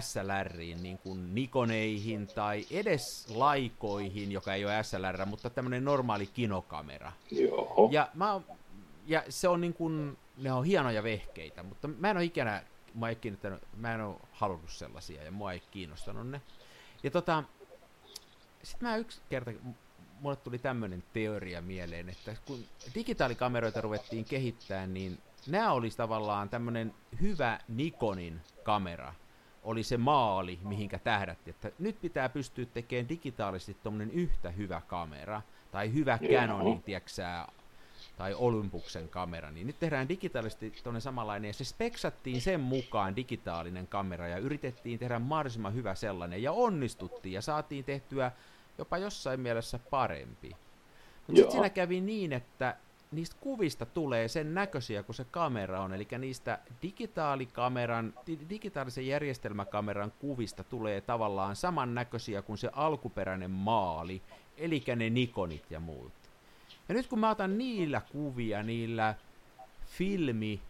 [0.00, 7.12] SLRiin, niin kuin Nikoneihin tai edes laikoihin, joka ei ole SLR, mutta tämmöinen normaali kinokamera.
[7.30, 7.88] Joo.
[7.92, 8.40] Ja, mä,
[9.06, 12.62] ja se on niin kuin, ne on hienoja vehkeitä, mutta mä en ole ikinä,
[12.94, 13.16] mä ei
[13.76, 16.40] mä en ole halunnut sellaisia ja mua ei kiinnostanut ne.
[17.02, 17.44] Ja tota,
[18.62, 19.50] sitten mä yksi kerta,
[20.20, 22.64] mulle tuli tämmöinen teoria mieleen, että kun
[22.94, 29.14] digitaalikameroita ruvettiin kehittää, niin nämä olisi tavallaan tämmöinen hyvä Nikonin kamera,
[29.62, 35.42] oli se maali, mihinkä tähdättiin, että nyt pitää pystyä tekemään digitaalisesti tuommoinen yhtä hyvä kamera,
[35.72, 37.52] tai hyvä Canonin, tieksää,
[38.16, 43.86] tai Olympuksen kamera, niin nyt tehdään digitaalisesti tuonne samanlainen, ja se speksattiin sen mukaan digitaalinen
[43.86, 48.32] kamera, ja yritettiin tehdä mahdollisimman hyvä sellainen, ja onnistuttiin, ja saatiin tehtyä
[48.78, 50.56] jopa jossain mielessä parempi.
[51.26, 52.76] Mutta sitten siinä kävi niin, että
[53.12, 58.14] niistä kuvista tulee sen näköisiä kuin se kamera on, eli niistä digitaalikameran,
[58.48, 64.22] digitaalisen järjestelmäkameran kuvista tulee tavallaan samannäköisiä kuin se alkuperäinen maali,
[64.56, 66.12] eli ne Nikonit ja muut.
[66.88, 69.14] Ja nyt kun mä otan niillä kuvia, niillä
[69.86, 70.60] filmi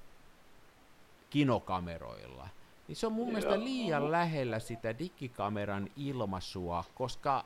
[1.30, 2.48] kinokameroilla,
[2.88, 7.44] niin se on mun mielestä liian lähellä sitä digikameran ilmaisua, koska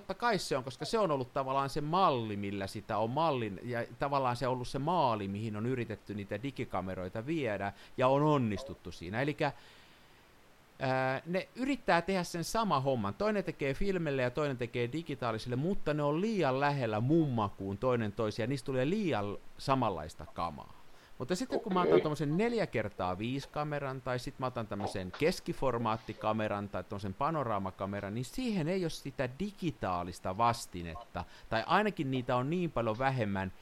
[0.00, 3.60] totta kai se on, koska se on ollut tavallaan se malli, millä sitä on mallin,
[3.62, 8.22] ja tavallaan se on ollut se maali, mihin on yritetty niitä digikameroita viedä, ja on
[8.22, 9.22] onnistuttu siinä.
[9.22, 9.36] Eli
[11.26, 13.14] ne yrittää tehdä sen sama homman.
[13.14, 18.46] Toinen tekee filmille ja toinen tekee digitaaliselle, mutta ne on liian lähellä mummakuun toinen toisia,
[18.46, 20.85] niistä tulee liian samanlaista kamaa.
[21.18, 25.12] Mutta sitten kun mä otan tuommoisen 4 kertaa 5 kameran tai sitten mä otan tämmöisen
[25.18, 32.50] keskiformaattikameran tai tuommoisen panoraamakameran, niin siihen ei ole sitä digitaalista vastinetta, tai ainakin niitä on
[32.50, 33.52] niin paljon vähemmän,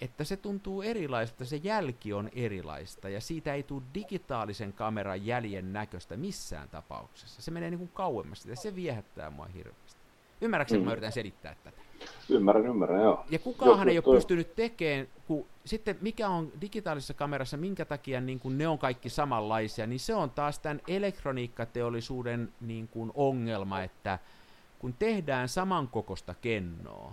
[0.00, 5.72] että se tuntuu erilaiselta, se jälki on erilaista, ja siitä ei tule digitaalisen kameran jäljen
[5.72, 7.42] näköistä missään tapauksessa.
[7.42, 10.00] Se menee niin kuin kauemmas sitä, se viehättää mua hirveästi.
[10.40, 10.84] Ymmärrätkö, mm.
[10.84, 11.82] mä yritän selittää tätä?
[12.28, 13.24] Ymmärrän, ymmärrän, joo.
[13.30, 14.14] Ja kukaan ei ole toi...
[14.14, 19.08] pystynyt tekemään, kun sitten mikä on digitaalisessa kamerassa, minkä takia niin kun ne on kaikki
[19.08, 24.18] samanlaisia, niin se on taas tämän elektroniikkateollisuuden niin kun ongelma, että
[24.78, 27.12] kun tehdään samankokosta kennoa,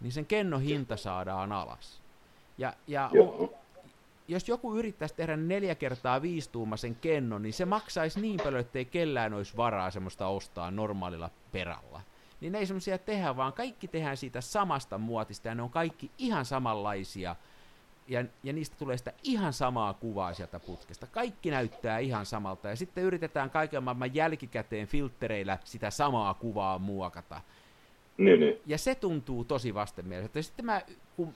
[0.00, 2.02] niin sen kennon hinta saadaan alas.
[2.58, 3.50] Ja, ja on,
[4.28, 9.34] jos joku yrittäisi tehdä neljä kertaa viistuumaisen kennon, niin se maksaisi niin paljon, ettei kellään
[9.34, 12.00] olisi varaa semmoista ostaa normaalilla peralla
[12.42, 16.10] niin ne ei semmoisia tehdä, vaan kaikki tehdään siitä samasta muotista ja ne on kaikki
[16.18, 17.36] ihan samanlaisia.
[18.08, 21.06] Ja, ja niistä tulee sitä ihan samaa kuvaa sieltä putkesta.
[21.06, 27.40] Kaikki näyttää ihan samalta ja sitten yritetään kaiken maailman jälkikäteen filtreillä sitä samaa kuvaa muokata.
[28.18, 28.60] Niin, niin.
[28.66, 30.42] Ja se tuntuu tosi vastenmieliseltä.
[30.42, 30.82] Sitten mä,
[31.24, 31.34] kun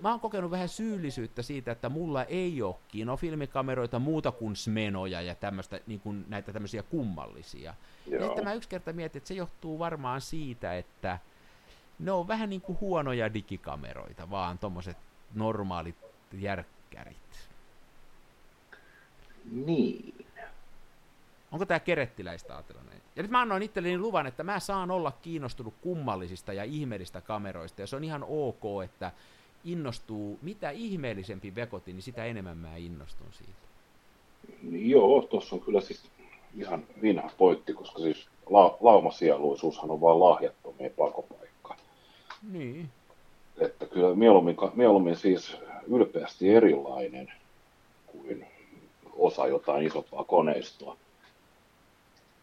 [0.00, 5.34] mä oon kokenut vähän syyllisyyttä siitä, että mulla ei ole kinofilmikameroita muuta kuin smenoja ja
[5.34, 7.74] tämmöstä, niin kuin näitä tämmöisiä kummallisia.
[8.06, 8.20] Joo.
[8.20, 11.18] Ja sitten mä yksi kerta mietin, että se johtuu varmaan siitä, että
[11.98, 14.96] ne on vähän niin kuin huonoja digikameroita, vaan tommoset
[15.34, 15.96] normaalit
[16.32, 17.48] järkkärit.
[19.52, 20.26] Niin.
[21.52, 23.02] Onko tämä kerettiläistä ajatella näin?
[23.16, 27.80] Ja nyt mä annoin itselleni luvan, että mä saan olla kiinnostunut kummallisista ja ihmeellistä kameroista,
[27.80, 29.12] ja se on ihan ok, että
[29.64, 33.68] innostuu, mitä ihmeellisempi vekoti, niin sitä enemmän mä innostun siitä.
[34.70, 36.02] Joo, tuossa on kyllä siis
[36.54, 41.76] ihan vinha pointti, koska siis la- laumasieluisuushan on vain lahjattomia pakopaikka.
[42.52, 42.90] Niin.
[43.58, 45.56] Että kyllä mieluummin, mieluummin siis
[45.86, 47.32] ylpeästi erilainen
[48.06, 48.46] kuin
[49.12, 50.96] osa jotain isompaa koneistoa.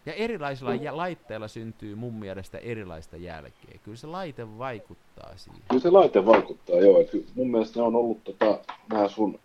[0.06, 3.80] Ja erilaisilla ja laitteilla syntyy mun mielestä erilaista jälkeä.
[3.84, 5.62] Kyllä se laite vaikuttaa siihen.
[5.70, 7.02] Kyllä se laite vaikuttaa, joo.
[7.02, 9.40] Et mun mielestä ne on ollut tota, nämä sun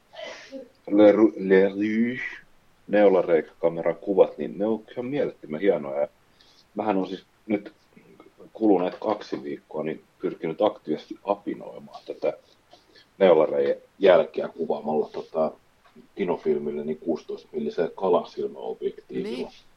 [0.91, 1.73] Le, Le,
[2.89, 6.09] neulareikakameran kuvat, niin ne on ihan mielettömän hienoja.
[6.75, 7.73] Mähän on siis nyt
[8.53, 12.33] kuluneet kaksi viikkoa niin pyrkinyt aktiivisesti apinoimaan tätä
[13.19, 15.53] neulareiden jälkeä kuvaamalla tota,
[16.15, 19.49] kinofilmille niin 16 milliseen kalansilmäobjektiivilla.
[19.49, 19.70] Niin.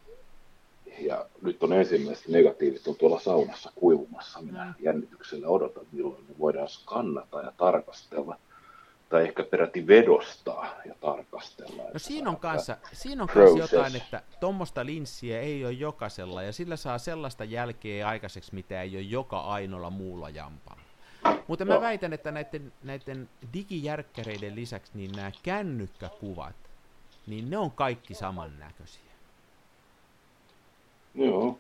[1.00, 4.42] Ja nyt on ensimmäiset negatiivit on tuolla saunassa kuivumassa.
[4.42, 4.74] Minä mm.
[4.80, 8.38] jännityksellä odotan, milloin ne voidaan skannata ja tarkastella
[9.10, 11.84] tai ehkä peräti vedostaa ja tarkastella.
[11.84, 16.54] No siinä on, kanssa, siinä on kanssa jotain, että tuommoista linssiä ei ole jokaisella, ja
[16.54, 20.82] sillä saa sellaista jälkeä aikaiseksi, mitä ei ole joka ainoalla muulla jampalla.
[21.48, 21.82] Mutta mä no.
[21.82, 26.56] väitän, että näiden, näiden digijärkkäreiden lisäksi niin nämä kännykkäkuvat,
[27.28, 29.13] niin ne on kaikki samannäköisiä.
[31.16, 31.60] Joo.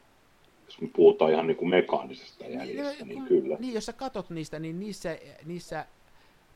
[0.65, 3.57] Jos me puhutaan ihan niin kuin mekaanisesta jäljestä, niin, niin kyllä.
[3.59, 5.85] Niin, jos sä katot niistä, niin niissä, niissä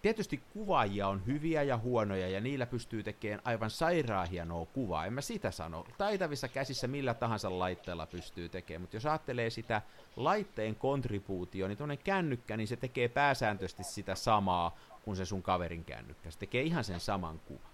[0.01, 5.05] Tietysti kuvaajia on hyviä ja huonoja, ja niillä pystyy tekemään aivan sairaan hienoa kuvaa.
[5.05, 5.85] En mä sitä sano.
[5.97, 9.81] Taitavissa käsissä millä tahansa laitteella pystyy tekemään, mutta jos ajattelee sitä
[10.15, 15.83] laitteen kontribuutio, niin tuonne kännykkä, niin se tekee pääsääntöisesti sitä samaa kuin se sun kaverin
[15.83, 16.31] kännykkä.
[16.31, 17.71] Se tekee ihan sen saman kuvan.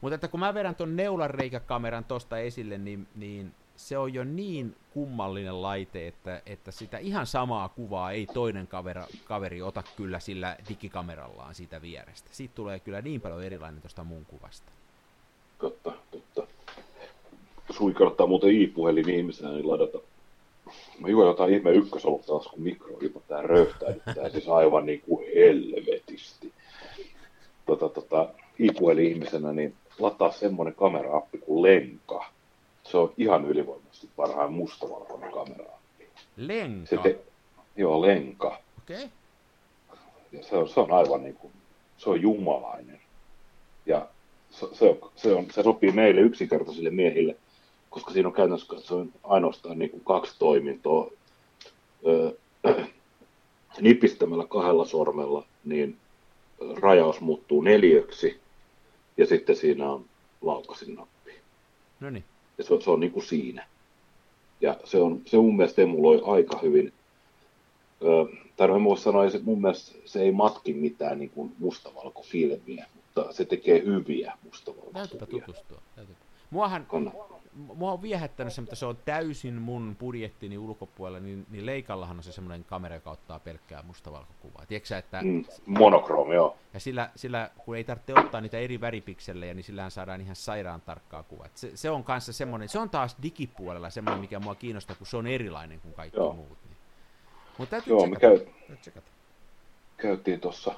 [0.00, 4.76] Mutta että kun mä vedän tuon neulanreikäkameran tosta esille, niin, niin se on jo niin
[4.94, 10.56] kummallinen laite, että, että sitä ihan samaa kuvaa ei toinen kaveri, kaveri ota kyllä sillä
[10.68, 12.28] digikamerallaan siitä vierestä.
[12.32, 14.72] Siitä tulee kyllä niin paljon erilainen tuosta mun kuvasta.
[15.58, 16.46] Totta, totta.
[17.70, 19.98] Suikarttaa muuten i-puhelin ihmisenä, niin ladata.
[20.98, 26.52] Mä juon jotain ihme ykkösolutta taas, kun mikro tää röyhtäydyttää siis aivan niin kuin helvetisti.
[27.66, 32.32] Tota, tota, i-puhelin ihmisenä, niin lataa semmonen kamera-appi kuin Lenka
[32.84, 35.72] se on ihan ylivoimaisesti parhaan mustavalkoinen kamera.
[36.36, 36.86] Lenka?
[36.86, 37.18] Se te,
[37.76, 38.60] joo, lenka.
[38.82, 38.96] Okei.
[38.96, 39.08] Okay.
[40.32, 41.52] Ja se on, se on aivan niin kuin,
[41.98, 43.00] se on jumalainen.
[43.86, 44.08] Ja
[44.50, 47.36] se, se, on, se, on, se sopii meille yksinkertaisille miehille,
[47.90, 51.10] koska siinä on käytännössä se on ainoastaan niin kuin kaksi toimintoa.
[52.06, 52.30] Öö,
[53.80, 55.96] nipistämällä kahdella sormella, niin
[56.80, 58.40] rajaus muuttuu neljöksi,
[59.16, 60.04] ja sitten siinä on
[60.40, 61.32] laukasin nappi.
[62.00, 62.24] No niin.
[62.58, 63.66] Ja se, se on niin kuin siinä.
[64.60, 66.92] Ja se, on, se mun mielestä emuloi aika hyvin.
[68.04, 68.24] Öö,
[68.56, 73.32] tai no en sanoa, että mun mielestä se ei matki mitään niin kuin mustavalkofilmiä, mutta
[73.32, 75.06] se tekee hyviä mustavalkofilmiä.
[75.08, 75.82] Täytyypä tutustua.
[75.96, 76.20] Täytyypä.
[76.50, 76.86] Muahan,
[77.54, 82.22] mua on viehättänyt se, mutta se on täysin mun budjettini ulkopuolella, niin, niin Leikallahan on
[82.22, 84.66] se semmoinen kamera, joka ottaa pelkkää mustavalkokuvaa.
[84.66, 85.22] Tiedätkö että...
[85.22, 86.56] Mm, monokromi, joo.
[86.74, 90.80] Ja sillä, sillä, kun ei tarvitse ottaa niitä eri väripikselejä, niin sillähän saadaan ihan sairaan
[90.80, 91.48] tarkkaa kuvaa.
[91.54, 95.16] Se, se, on kanssa semmoinen, se on taas digipuolella semmoinen, mikä mua kiinnostaa, kun se
[95.16, 96.32] on erilainen kuin kaikki joo.
[96.32, 96.58] muut.
[96.64, 96.76] Niin.
[97.58, 98.46] Mutta täytyy joo, me käy...
[99.96, 100.74] käytiin tuossa,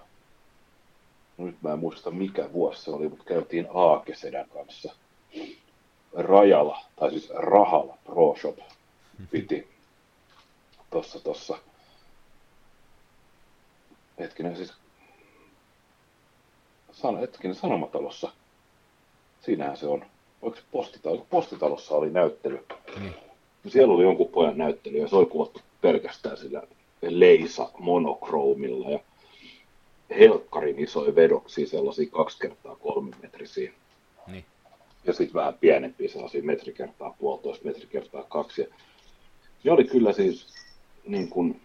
[1.39, 4.95] no nyt mä en muista mikä vuosi se oli, mutta käytiin Aakesedän kanssa–
[6.15, 8.59] Rajala, tai siis Rahalla Pro Shop
[9.31, 9.69] piti
[10.91, 11.59] tossa tossa.
[14.19, 14.73] Hetkinen siis,
[16.93, 18.33] san, hetkinen Sanomatalossa.
[19.41, 20.07] Siinähän se on.
[20.43, 22.67] Oliko se postitalo, postitalossa oli näyttely?
[23.01, 23.13] Mm.
[23.69, 26.63] Siellä oli jonkun pojan näyttely ja se oli kuvattu pelkästään sillä
[27.03, 28.99] leisa monokroomilla ja
[30.19, 33.73] helkkarin isoja vedoksia, sellaisia kaksi kertaa kolme metrisiä.
[34.27, 34.45] Niin
[35.07, 38.61] ja sitten vähän pienempiä sellaisia metri kertaa puolitoista, metri kertaa kaksi.
[38.61, 38.67] Ja
[39.65, 40.55] ne oli kyllä siis
[41.07, 41.61] niin kuin,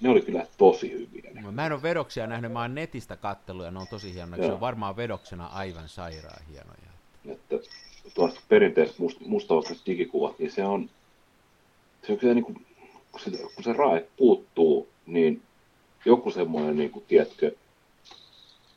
[0.00, 1.30] ne oli kyllä tosi hyviä.
[1.34, 1.50] Ne.
[1.50, 4.46] Mä en ole vedoksia nähnyt, mä oon netistä kattellut ja ne on tosi hienoja.
[4.46, 6.94] Se on varmaan vedoksena aivan sairaan hienoja.
[7.28, 7.56] Että
[8.14, 10.90] tuosta perinteisestä must, mustavalkoisesta digikuvat, niin se on,
[12.06, 12.66] se on kyllä niin kuin,
[13.12, 15.42] kun se, kun se rae puuttuu, niin
[16.04, 17.54] joku semmoinen, niin kuin, tiedätkö,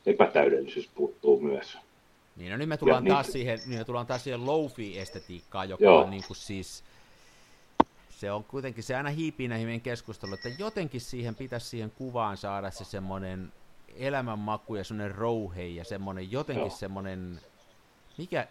[0.05, 1.77] epätäydellisyys puuttuu myös.
[2.37, 5.69] Niin, no nyt me tullaan, ja taas, niin, siihen, niin me tullaan taas siihen lofi-estetiikkaan,
[5.69, 6.01] joka joo.
[6.01, 6.83] on niin kuin siis,
[8.09, 12.37] se on kuitenkin, se aina hiipii näihin meidän keskusteluun, että jotenkin siihen pitäisi siihen kuvaan
[12.37, 13.53] saada se semmoinen
[13.95, 16.77] elämänmaku ja semmoinen rouhe ja semmoinen jotenkin joo.
[16.77, 17.41] semmoinen,
[18.17, 18.47] mikä,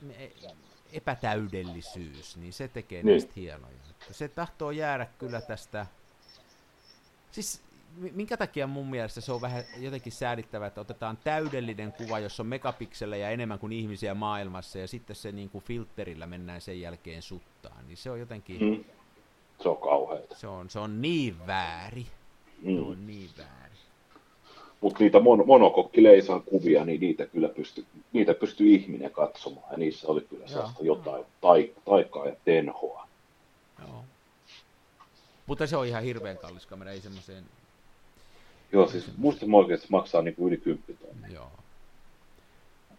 [0.92, 3.12] epätäydellisyys, niin se tekee Niin.
[3.12, 3.76] niistä hienoja.
[4.10, 5.86] Se tahtoo jäädä kyllä tästä,
[7.32, 7.62] siis
[7.96, 12.46] minkä takia mun mielestä se on vähän jotenkin säädittävä, että otetaan täydellinen kuva, jossa on
[12.46, 17.86] megapikselejä enemmän kuin ihmisiä maailmassa, ja sitten se niin kuin filterillä mennään sen jälkeen suttaan,
[17.86, 18.84] niin se on jotenkin, Mm.
[19.62, 20.34] Se on kauheeta.
[20.34, 22.02] se on, se on niin vääri.
[22.64, 22.86] Se Mm.
[22.86, 23.76] on niin väärin.
[24.80, 29.66] Mutta niitä mon- monokokkileisan kuvia, niin niitä kyllä pystyy, niitä pystyy ihminen katsomaan.
[29.70, 33.08] Ja niissä oli kyllä sellaista jotain tai, taikaa ja tenhoa.
[33.80, 34.04] Joo.
[35.46, 37.44] Mutta se on ihan hirveän kallis kamera, ei semmoiseen,
[38.76, 41.28] Joo, siis muistin oikein, että se maksaa niinku yli 10 tonnia.
[41.34, 41.50] joo.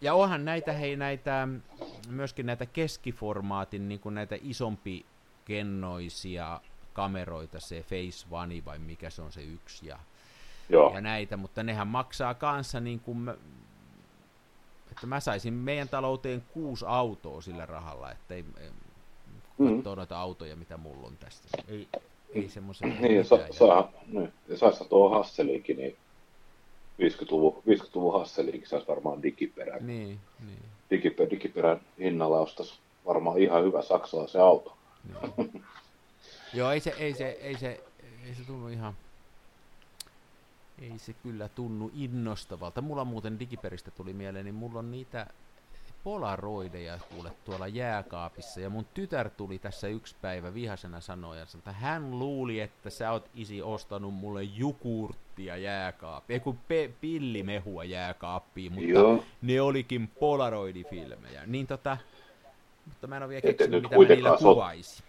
[0.00, 1.48] Ja onhan näitä, hei näitä,
[2.08, 5.06] myöskin näitä keskiformaatin, niin kuin näitä isompi
[5.44, 6.60] kennoisia
[6.92, 9.98] kameroita, se Face One vai mikä se on se yksi ja,
[10.68, 13.34] Joo, ja näitä, mutta nehän maksaa kanssa niin kuin mä,
[14.90, 18.70] että mä saisin meidän talouteen kuusi autoa sillä rahalla, että ei, ei
[19.58, 19.74] Mm.
[19.76, 21.48] katsoo noita autoja, mitä mulla on tästä.
[21.68, 21.88] Ei,
[22.34, 25.96] ei semmoisen niin, ja sa, saa, niin, ja saisi tuo Hasseliinkin, niin
[27.02, 29.86] 50-luvun, 50-luvun Hasseliinkin saisi varmaan digiperän.
[29.86, 30.62] Niin, niin.
[30.90, 34.76] Digiper, digiperän hinnalla ostaisi varmaan ihan hyvä saksalaisen auto.
[35.12, 35.48] Joo.
[36.54, 37.80] Joo, ei se, ei se, ei se,
[38.26, 38.94] ei se tunnu ihan,
[40.82, 42.80] ei se kyllä tunnu innostavalta.
[42.80, 45.26] Mulla muuten digiperistä tuli mieleen, niin mulla on niitä
[46.08, 48.60] polaroideja kuule tuolla jääkaapissa.
[48.60, 53.30] Ja mun tytär tuli tässä yksi päivä vihasena sanoa, että hän luuli, että sä oot
[53.34, 56.34] isi ostanut mulle jukurttia jääkaappiin.
[56.34, 59.24] Ei kun pe- pillimehua jääkaappiin, mutta Joo.
[59.42, 61.46] ne olikin polaroidifilmejä.
[61.46, 61.96] Niin tota,
[62.86, 65.02] mutta mä en ole vielä keksinyt, nyt mitä mä niillä kuvaisi.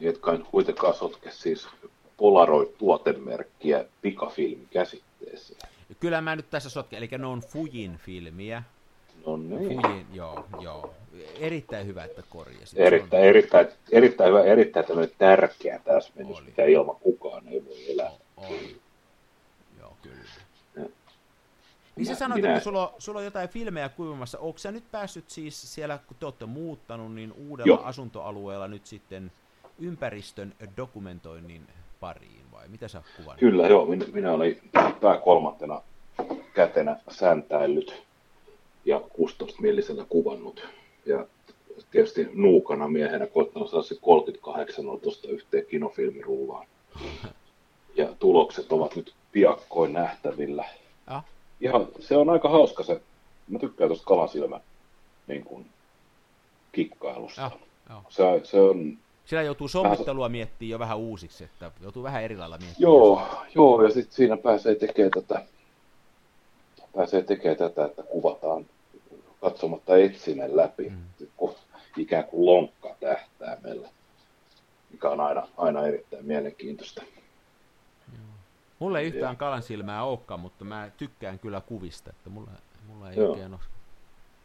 [0.00, 1.68] Nyt kuitenkaan sotke siis
[2.16, 5.60] Polaroid-tuotemerkkiä pikafilmi käsitteeseen.
[6.00, 8.62] Kyllä mä nyt tässä sotken, eli ne on Fujin filmiä.
[9.26, 9.82] No niin.
[9.82, 10.94] Fujin, joo, joo.
[11.40, 12.78] Erittäin hyvä, että korjasit.
[12.80, 16.46] Erittäin, erittäin, erittäin hyvä, erittäin tämmöinen tärkeä täsmennys, Oli.
[16.46, 18.10] mitä ilman kukaan ei voi elää.
[18.36, 18.46] On.
[19.80, 20.16] Joo, kyllä.
[20.76, 20.84] Ja.
[21.96, 24.38] Niin sä sanoit, minä- että sulla on, sulla on jotain filmejä kuivumassa.
[24.38, 27.82] Onko sä nyt päässyt siis siellä, kun te olette muuttanut, niin uudella Joo.
[27.84, 29.32] asuntoalueella nyt sitten
[29.78, 31.66] ympäristön dokumentoinnin
[32.00, 33.40] pariin, vai mitä sä kuvannut?
[33.40, 34.60] Kyllä joo, minä, minä olin
[35.00, 35.82] pää kolmantena
[36.54, 38.05] kätenä säntäillyt
[38.86, 40.68] ja 16 millisellä kuvannut.
[41.06, 41.26] Ja
[41.90, 46.66] tietysti nuukana miehenä koittanut saada se 38 otosta yhteen kinofilmirullaan.
[47.96, 50.64] Ja tulokset ovat nyt piakkoin nähtävillä.
[51.06, 51.24] Ah,
[51.60, 53.00] Ihan, se on aika hauska se,
[53.48, 54.60] mä tykkään tuosta kalasilmän
[55.26, 55.66] niin kuin,
[56.72, 57.44] kikkailusta.
[57.44, 57.52] ah,
[57.90, 58.02] joo.
[58.08, 62.58] Se, se on, Siellä joutuu sommittelua miettimään jo vähän uusiksi, että joutuu vähän eri lailla
[62.58, 62.82] miettimään.
[62.92, 63.22] Joo,
[63.54, 65.44] joo ja sitten siinä pääsee tekemään tätä,
[66.96, 68.66] pääsee tekemään tätä, että kuvataan
[69.50, 71.04] katsomatta etsinen läpi, Mm.
[71.96, 73.88] ikään kuin lonkka tähtäimellä,
[74.90, 77.02] mikä on aina, aina erittäin mielenkiintoista.
[78.78, 79.36] Mulla ei yhtään Joo.
[79.36, 82.50] kalan silmää olekaan, mutta mä tykkään kyllä kuvista, että mulla,
[82.86, 83.30] mulla ei Joo.
[83.30, 83.60] oikein ole.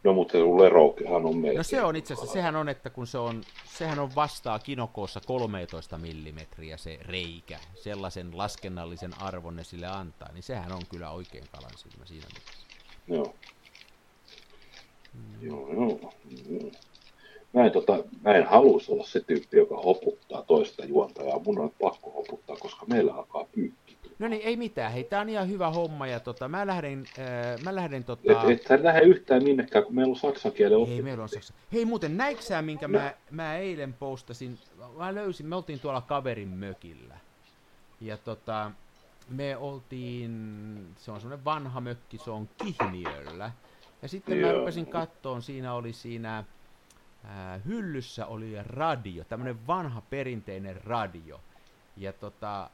[0.04, 1.56] No mutta se leroukihan on melkein.
[1.56, 5.20] No se on itse asiassa, sehän on, että kun se on, sehän on vastaa kinokoossa
[5.26, 11.44] 13 millimetriä se reikä, sellaisen laskennallisen arvon ne sille antaa, niin sehän on kyllä oikein
[11.52, 12.66] kalan silmä siinä mielessä.
[13.08, 13.34] Joo.
[15.40, 16.00] Joo, joo.
[16.50, 16.70] joo.
[17.52, 21.38] Mä en, tota, mä en haluaisi olla se tyyppi, joka hoputtaa toista juontajaa.
[21.38, 23.96] Mun on pakko hoputtaa, koska meillä alkaa pyykki.
[24.18, 27.62] No niin, ei mitään, hei, tää on ihan hyvä homma, ja tota, mä lähden, äh,
[27.64, 28.42] mä lähden tota...
[28.42, 31.02] Et, et sä lähde yhtään minnekään, kun meillä on saksan kielen Ei, oppi.
[31.02, 31.54] meillä on saksa.
[31.72, 34.58] Hei muuten, näikö sä, minkä mä, mä eilen postasin?
[34.98, 37.14] Mä löysin, me oltiin tuolla kaverin mökillä.
[38.00, 38.70] Ja tota,
[39.28, 43.50] me oltiin, se on semmoinen vanha mökki, se on Kihniöllä.
[44.02, 44.58] Ja sitten mä Joo.
[44.58, 46.44] rupesin kattoon, siinä oli siinä
[47.24, 51.40] ää, hyllyssä oli radio, tämmöinen vanha perinteinen radio.
[51.96, 52.70] Ja tota,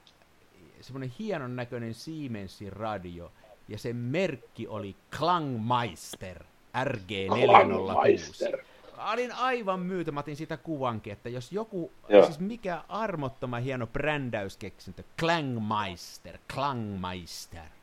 [0.81, 3.33] semmoinen hienon näköinen Siemensin radio.
[3.69, 6.45] Ja sen merkki oli Klangmeister
[6.85, 7.47] RG406.
[7.47, 8.59] Klangmeister.
[8.97, 12.25] Mä olin aivan myytä, mä otin sitä kuvankin, että jos joku, Joo.
[12.25, 17.78] siis mikä armottoma hieno brändäyskeksintö, Klangmeister, Klangmeister.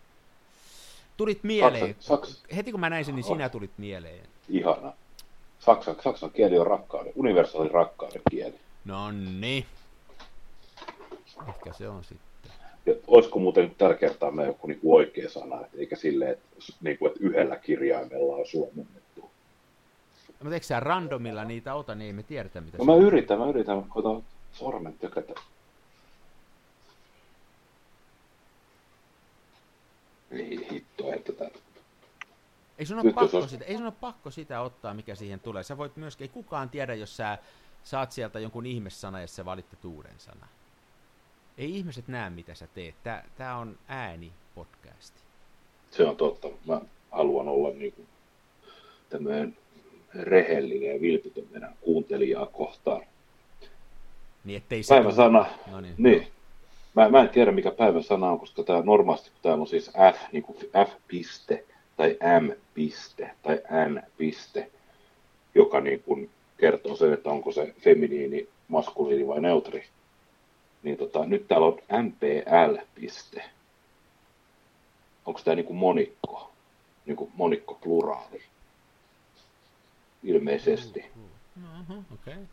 [1.18, 4.26] Tulit mieleen, Saksa, Saksa, heti kun mä näin sen, niin sinä tulit mieleen.
[4.50, 4.94] ihana.
[5.60, 8.56] Saksan, saksan kieli on rakkauden, universaali rakkauden kieli.
[8.86, 9.66] No niin.
[11.48, 12.52] Ehkä se on sitten.
[12.86, 16.46] Ja olisiko muuten nyt tällä kertaa meillä joku niin oikea sana, eikä silleen, että,
[16.82, 19.30] niin kuin, että yhdellä kirjaimella on suomennettu.
[20.40, 23.02] Mutta eikö sä randomilla niitä ota, niin ei me tiedetä mitä No se mä on.
[23.02, 25.34] yritän, mä yritän, koitan sormen tökätä.
[30.32, 30.75] Ei
[31.14, 31.60] että tätä.
[32.78, 35.64] Ei sun, ole Nyt pakko sitä, ei sun ole pakko sitä ottaa, mikä siihen tulee.
[35.64, 37.38] Sä voit myöskin, ei kukaan tiedä, jos sä
[37.84, 40.50] saat sieltä jonkun ihmessana ja sä valittat uuden sanan.
[41.58, 42.96] Ei ihmiset näe, mitä sä teet.
[43.04, 45.22] Tää, tää on ääni podcasti.
[45.92, 46.48] Se on totta.
[46.66, 46.82] Mä
[47.12, 48.08] haluan olla niin kuin
[49.10, 49.58] tämmöinen
[50.14, 53.02] rehellinen ja vilpitön meidän kuuntelijaa kohtaan.
[54.44, 54.96] Niin ettei se...
[54.96, 55.96] Päivän sana, No niin.
[55.98, 56.28] niin.
[56.96, 59.92] Mä, mä en tiedä mikä päivän sana on, koska tää normaalisti, kun täällä on siis
[60.14, 61.66] F, niin kuin F-piste
[61.98, 64.72] tai M-piste tai N-piste,
[65.56, 69.86] joka niin kuin kertoo sen, että onko se feminiini, maskuliini vai neutri.
[70.84, 73.44] Niin tota, nyt täällä on MPL-piste.
[75.26, 76.52] Onko tämä niin kuin monikko?
[77.06, 78.44] Niin kuin monikko pluraali?
[80.24, 81.06] Ilmeisesti.
[81.80, 82.34] Uh-huh, okei.
[82.34, 82.46] Okay.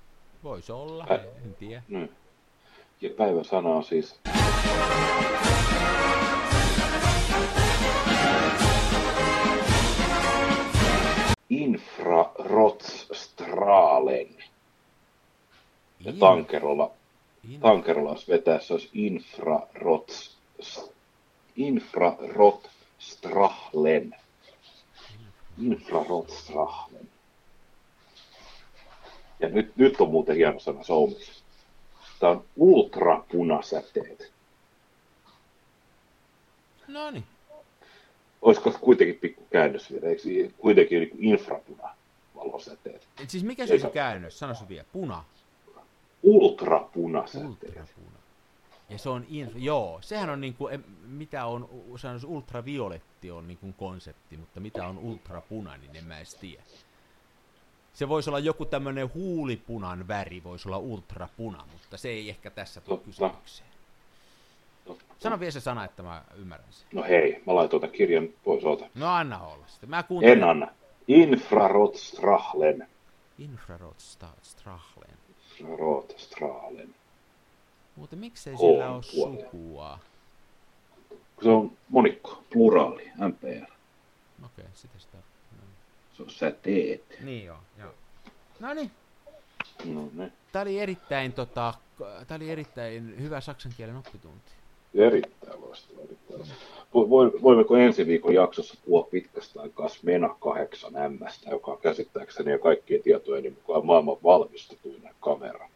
[0.45, 1.83] Voisi olla, Ä- en tiedä.
[1.89, 2.09] Mm.
[3.03, 4.15] Ja päivän sana on siis
[11.51, 14.29] infrarotstralen.
[16.01, 16.91] Ja Tankerolla,
[17.51, 20.39] in- Tankerolla jos vetää, se olisi infrarots,
[21.57, 24.15] infrarotstrahlen.
[25.63, 27.09] Infrarotstrahlen.
[29.41, 31.42] Ja nyt, nyt on muuten hieno sana Soumissa.
[32.23, 34.33] Tämä on ultrapunasäteet.
[36.89, 37.25] No niin.
[38.43, 41.89] Olisiko kuitenkin pikku käännös vielä, eikö kuitenkin niin infrapuna
[42.35, 43.09] valosäteet?
[43.23, 44.39] Et siis mikä se on se käännös?
[44.39, 44.85] Sano se vielä.
[44.93, 45.25] Puna.
[46.23, 47.51] Ultrapunasäteet.
[47.51, 48.19] Ultrapuna.
[48.89, 53.73] Ja se on, inf- joo, sehän on niinku, em- mitä on, sanoisi ultravioletti on niinku
[53.79, 56.63] konsepti, mutta mitä on ultrapuna, niin en mä edes tiedä.
[57.95, 62.81] Se voisi olla joku tämmöinen huulipunan väri, voisi olla ultrapuna, mutta se ei ehkä tässä
[62.81, 63.07] tule Totta.
[63.11, 63.69] kysymykseen.
[65.19, 66.87] Sano vielä se sana, että mä ymmärrän sen.
[66.93, 68.87] No hei, mä laitoin tämän kirjan pois, oota.
[68.95, 69.91] No anna olla sitten.
[69.91, 70.69] Mä kuuntelen En anna.
[71.09, 72.89] Infrarotstrahlen.
[73.39, 75.17] infrarotstrahlen.
[75.61, 76.95] Infrarotstrahlen.
[77.97, 79.41] Mutta miksei H sillä ole puolella.
[79.51, 79.99] sukua?
[81.43, 83.73] Se on monikko, pluraali, MPR.
[84.45, 85.19] Okei, sitä sitä.
[86.17, 87.03] Se on säteet.
[87.21, 87.91] Niin joo, joo.
[88.61, 88.91] No niin,
[89.85, 90.33] No ne.
[90.53, 91.75] Tämä oli erittäin, tota,
[92.27, 94.51] tää oli erittäin hyvä saksan kielen oppitunti.
[94.95, 96.01] Erittäin loistava.
[96.05, 96.59] Erittäin loistava.
[96.95, 101.19] Vo- voi- Voimmeko ensi viikon jaksossa puhua pitkästä aikaa Smena 8 M,
[101.51, 105.69] joka on käsittääkseni ja kaikkien tietojen mukaan maailman valmistetuin kamera.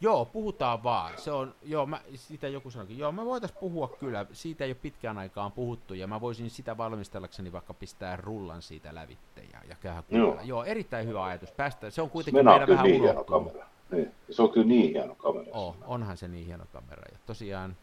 [0.00, 1.12] Joo, puhutaan vaan.
[1.16, 2.98] Se on, joo, mä, sitä joku sanoikin.
[2.98, 4.26] Joo, me voitais puhua kyllä.
[4.32, 8.94] Siitä ei ole pitkään aikaan puhuttu, ja mä voisin sitä valmistellakseni vaikka pistää rullan siitä
[8.94, 10.02] lävitte ja, ja käydä.
[10.10, 10.38] Joo.
[10.44, 11.52] joo, erittäin hyvä ajatus.
[11.52, 13.66] Päästä, se on kuitenkin on meillä vähän niin hieno kamera.
[13.90, 14.12] Niin.
[14.30, 15.50] Se on kyllä niin hieno kamera.
[15.52, 17.02] Oh, onhan se niin hieno kamera.
[17.12, 17.76] Ja tosiaan,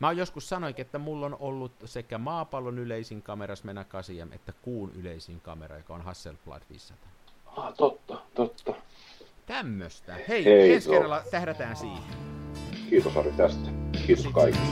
[0.00, 4.52] mä oon joskus sanoinkin, että mulla on ollut sekä maapallon yleisin kamera Smena 8 että
[4.62, 7.08] kuun yleisin kamera, joka on Hasselblad 500.
[7.56, 8.74] Ah, totta, totta.
[9.48, 10.14] Tämmöstä.
[10.28, 12.02] Hei, Hei, ensi kerralla tähdätään siihen.
[12.90, 13.70] Kiitos Ari tästä.
[14.06, 14.64] Kiitos kaikille.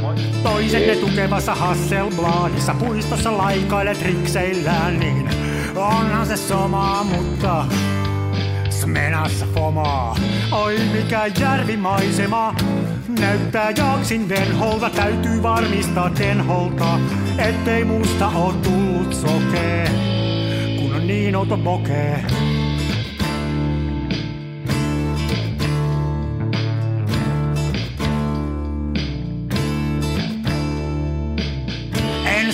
[0.00, 0.14] Moi.
[0.42, 5.30] Toisenne tukevassa Hasselbladissa puistossa laikailet rikseillään, niin
[5.76, 7.64] onhan se sama, mutta
[8.70, 10.16] Smenassa fomaa.
[10.52, 12.54] Oi mikä järvimaisema,
[13.20, 17.00] näyttää jaksin venholta, täytyy varmistaa tenholta,
[17.38, 19.90] ettei musta oo tullut sokee,
[20.80, 22.24] kun on niin outo pokee.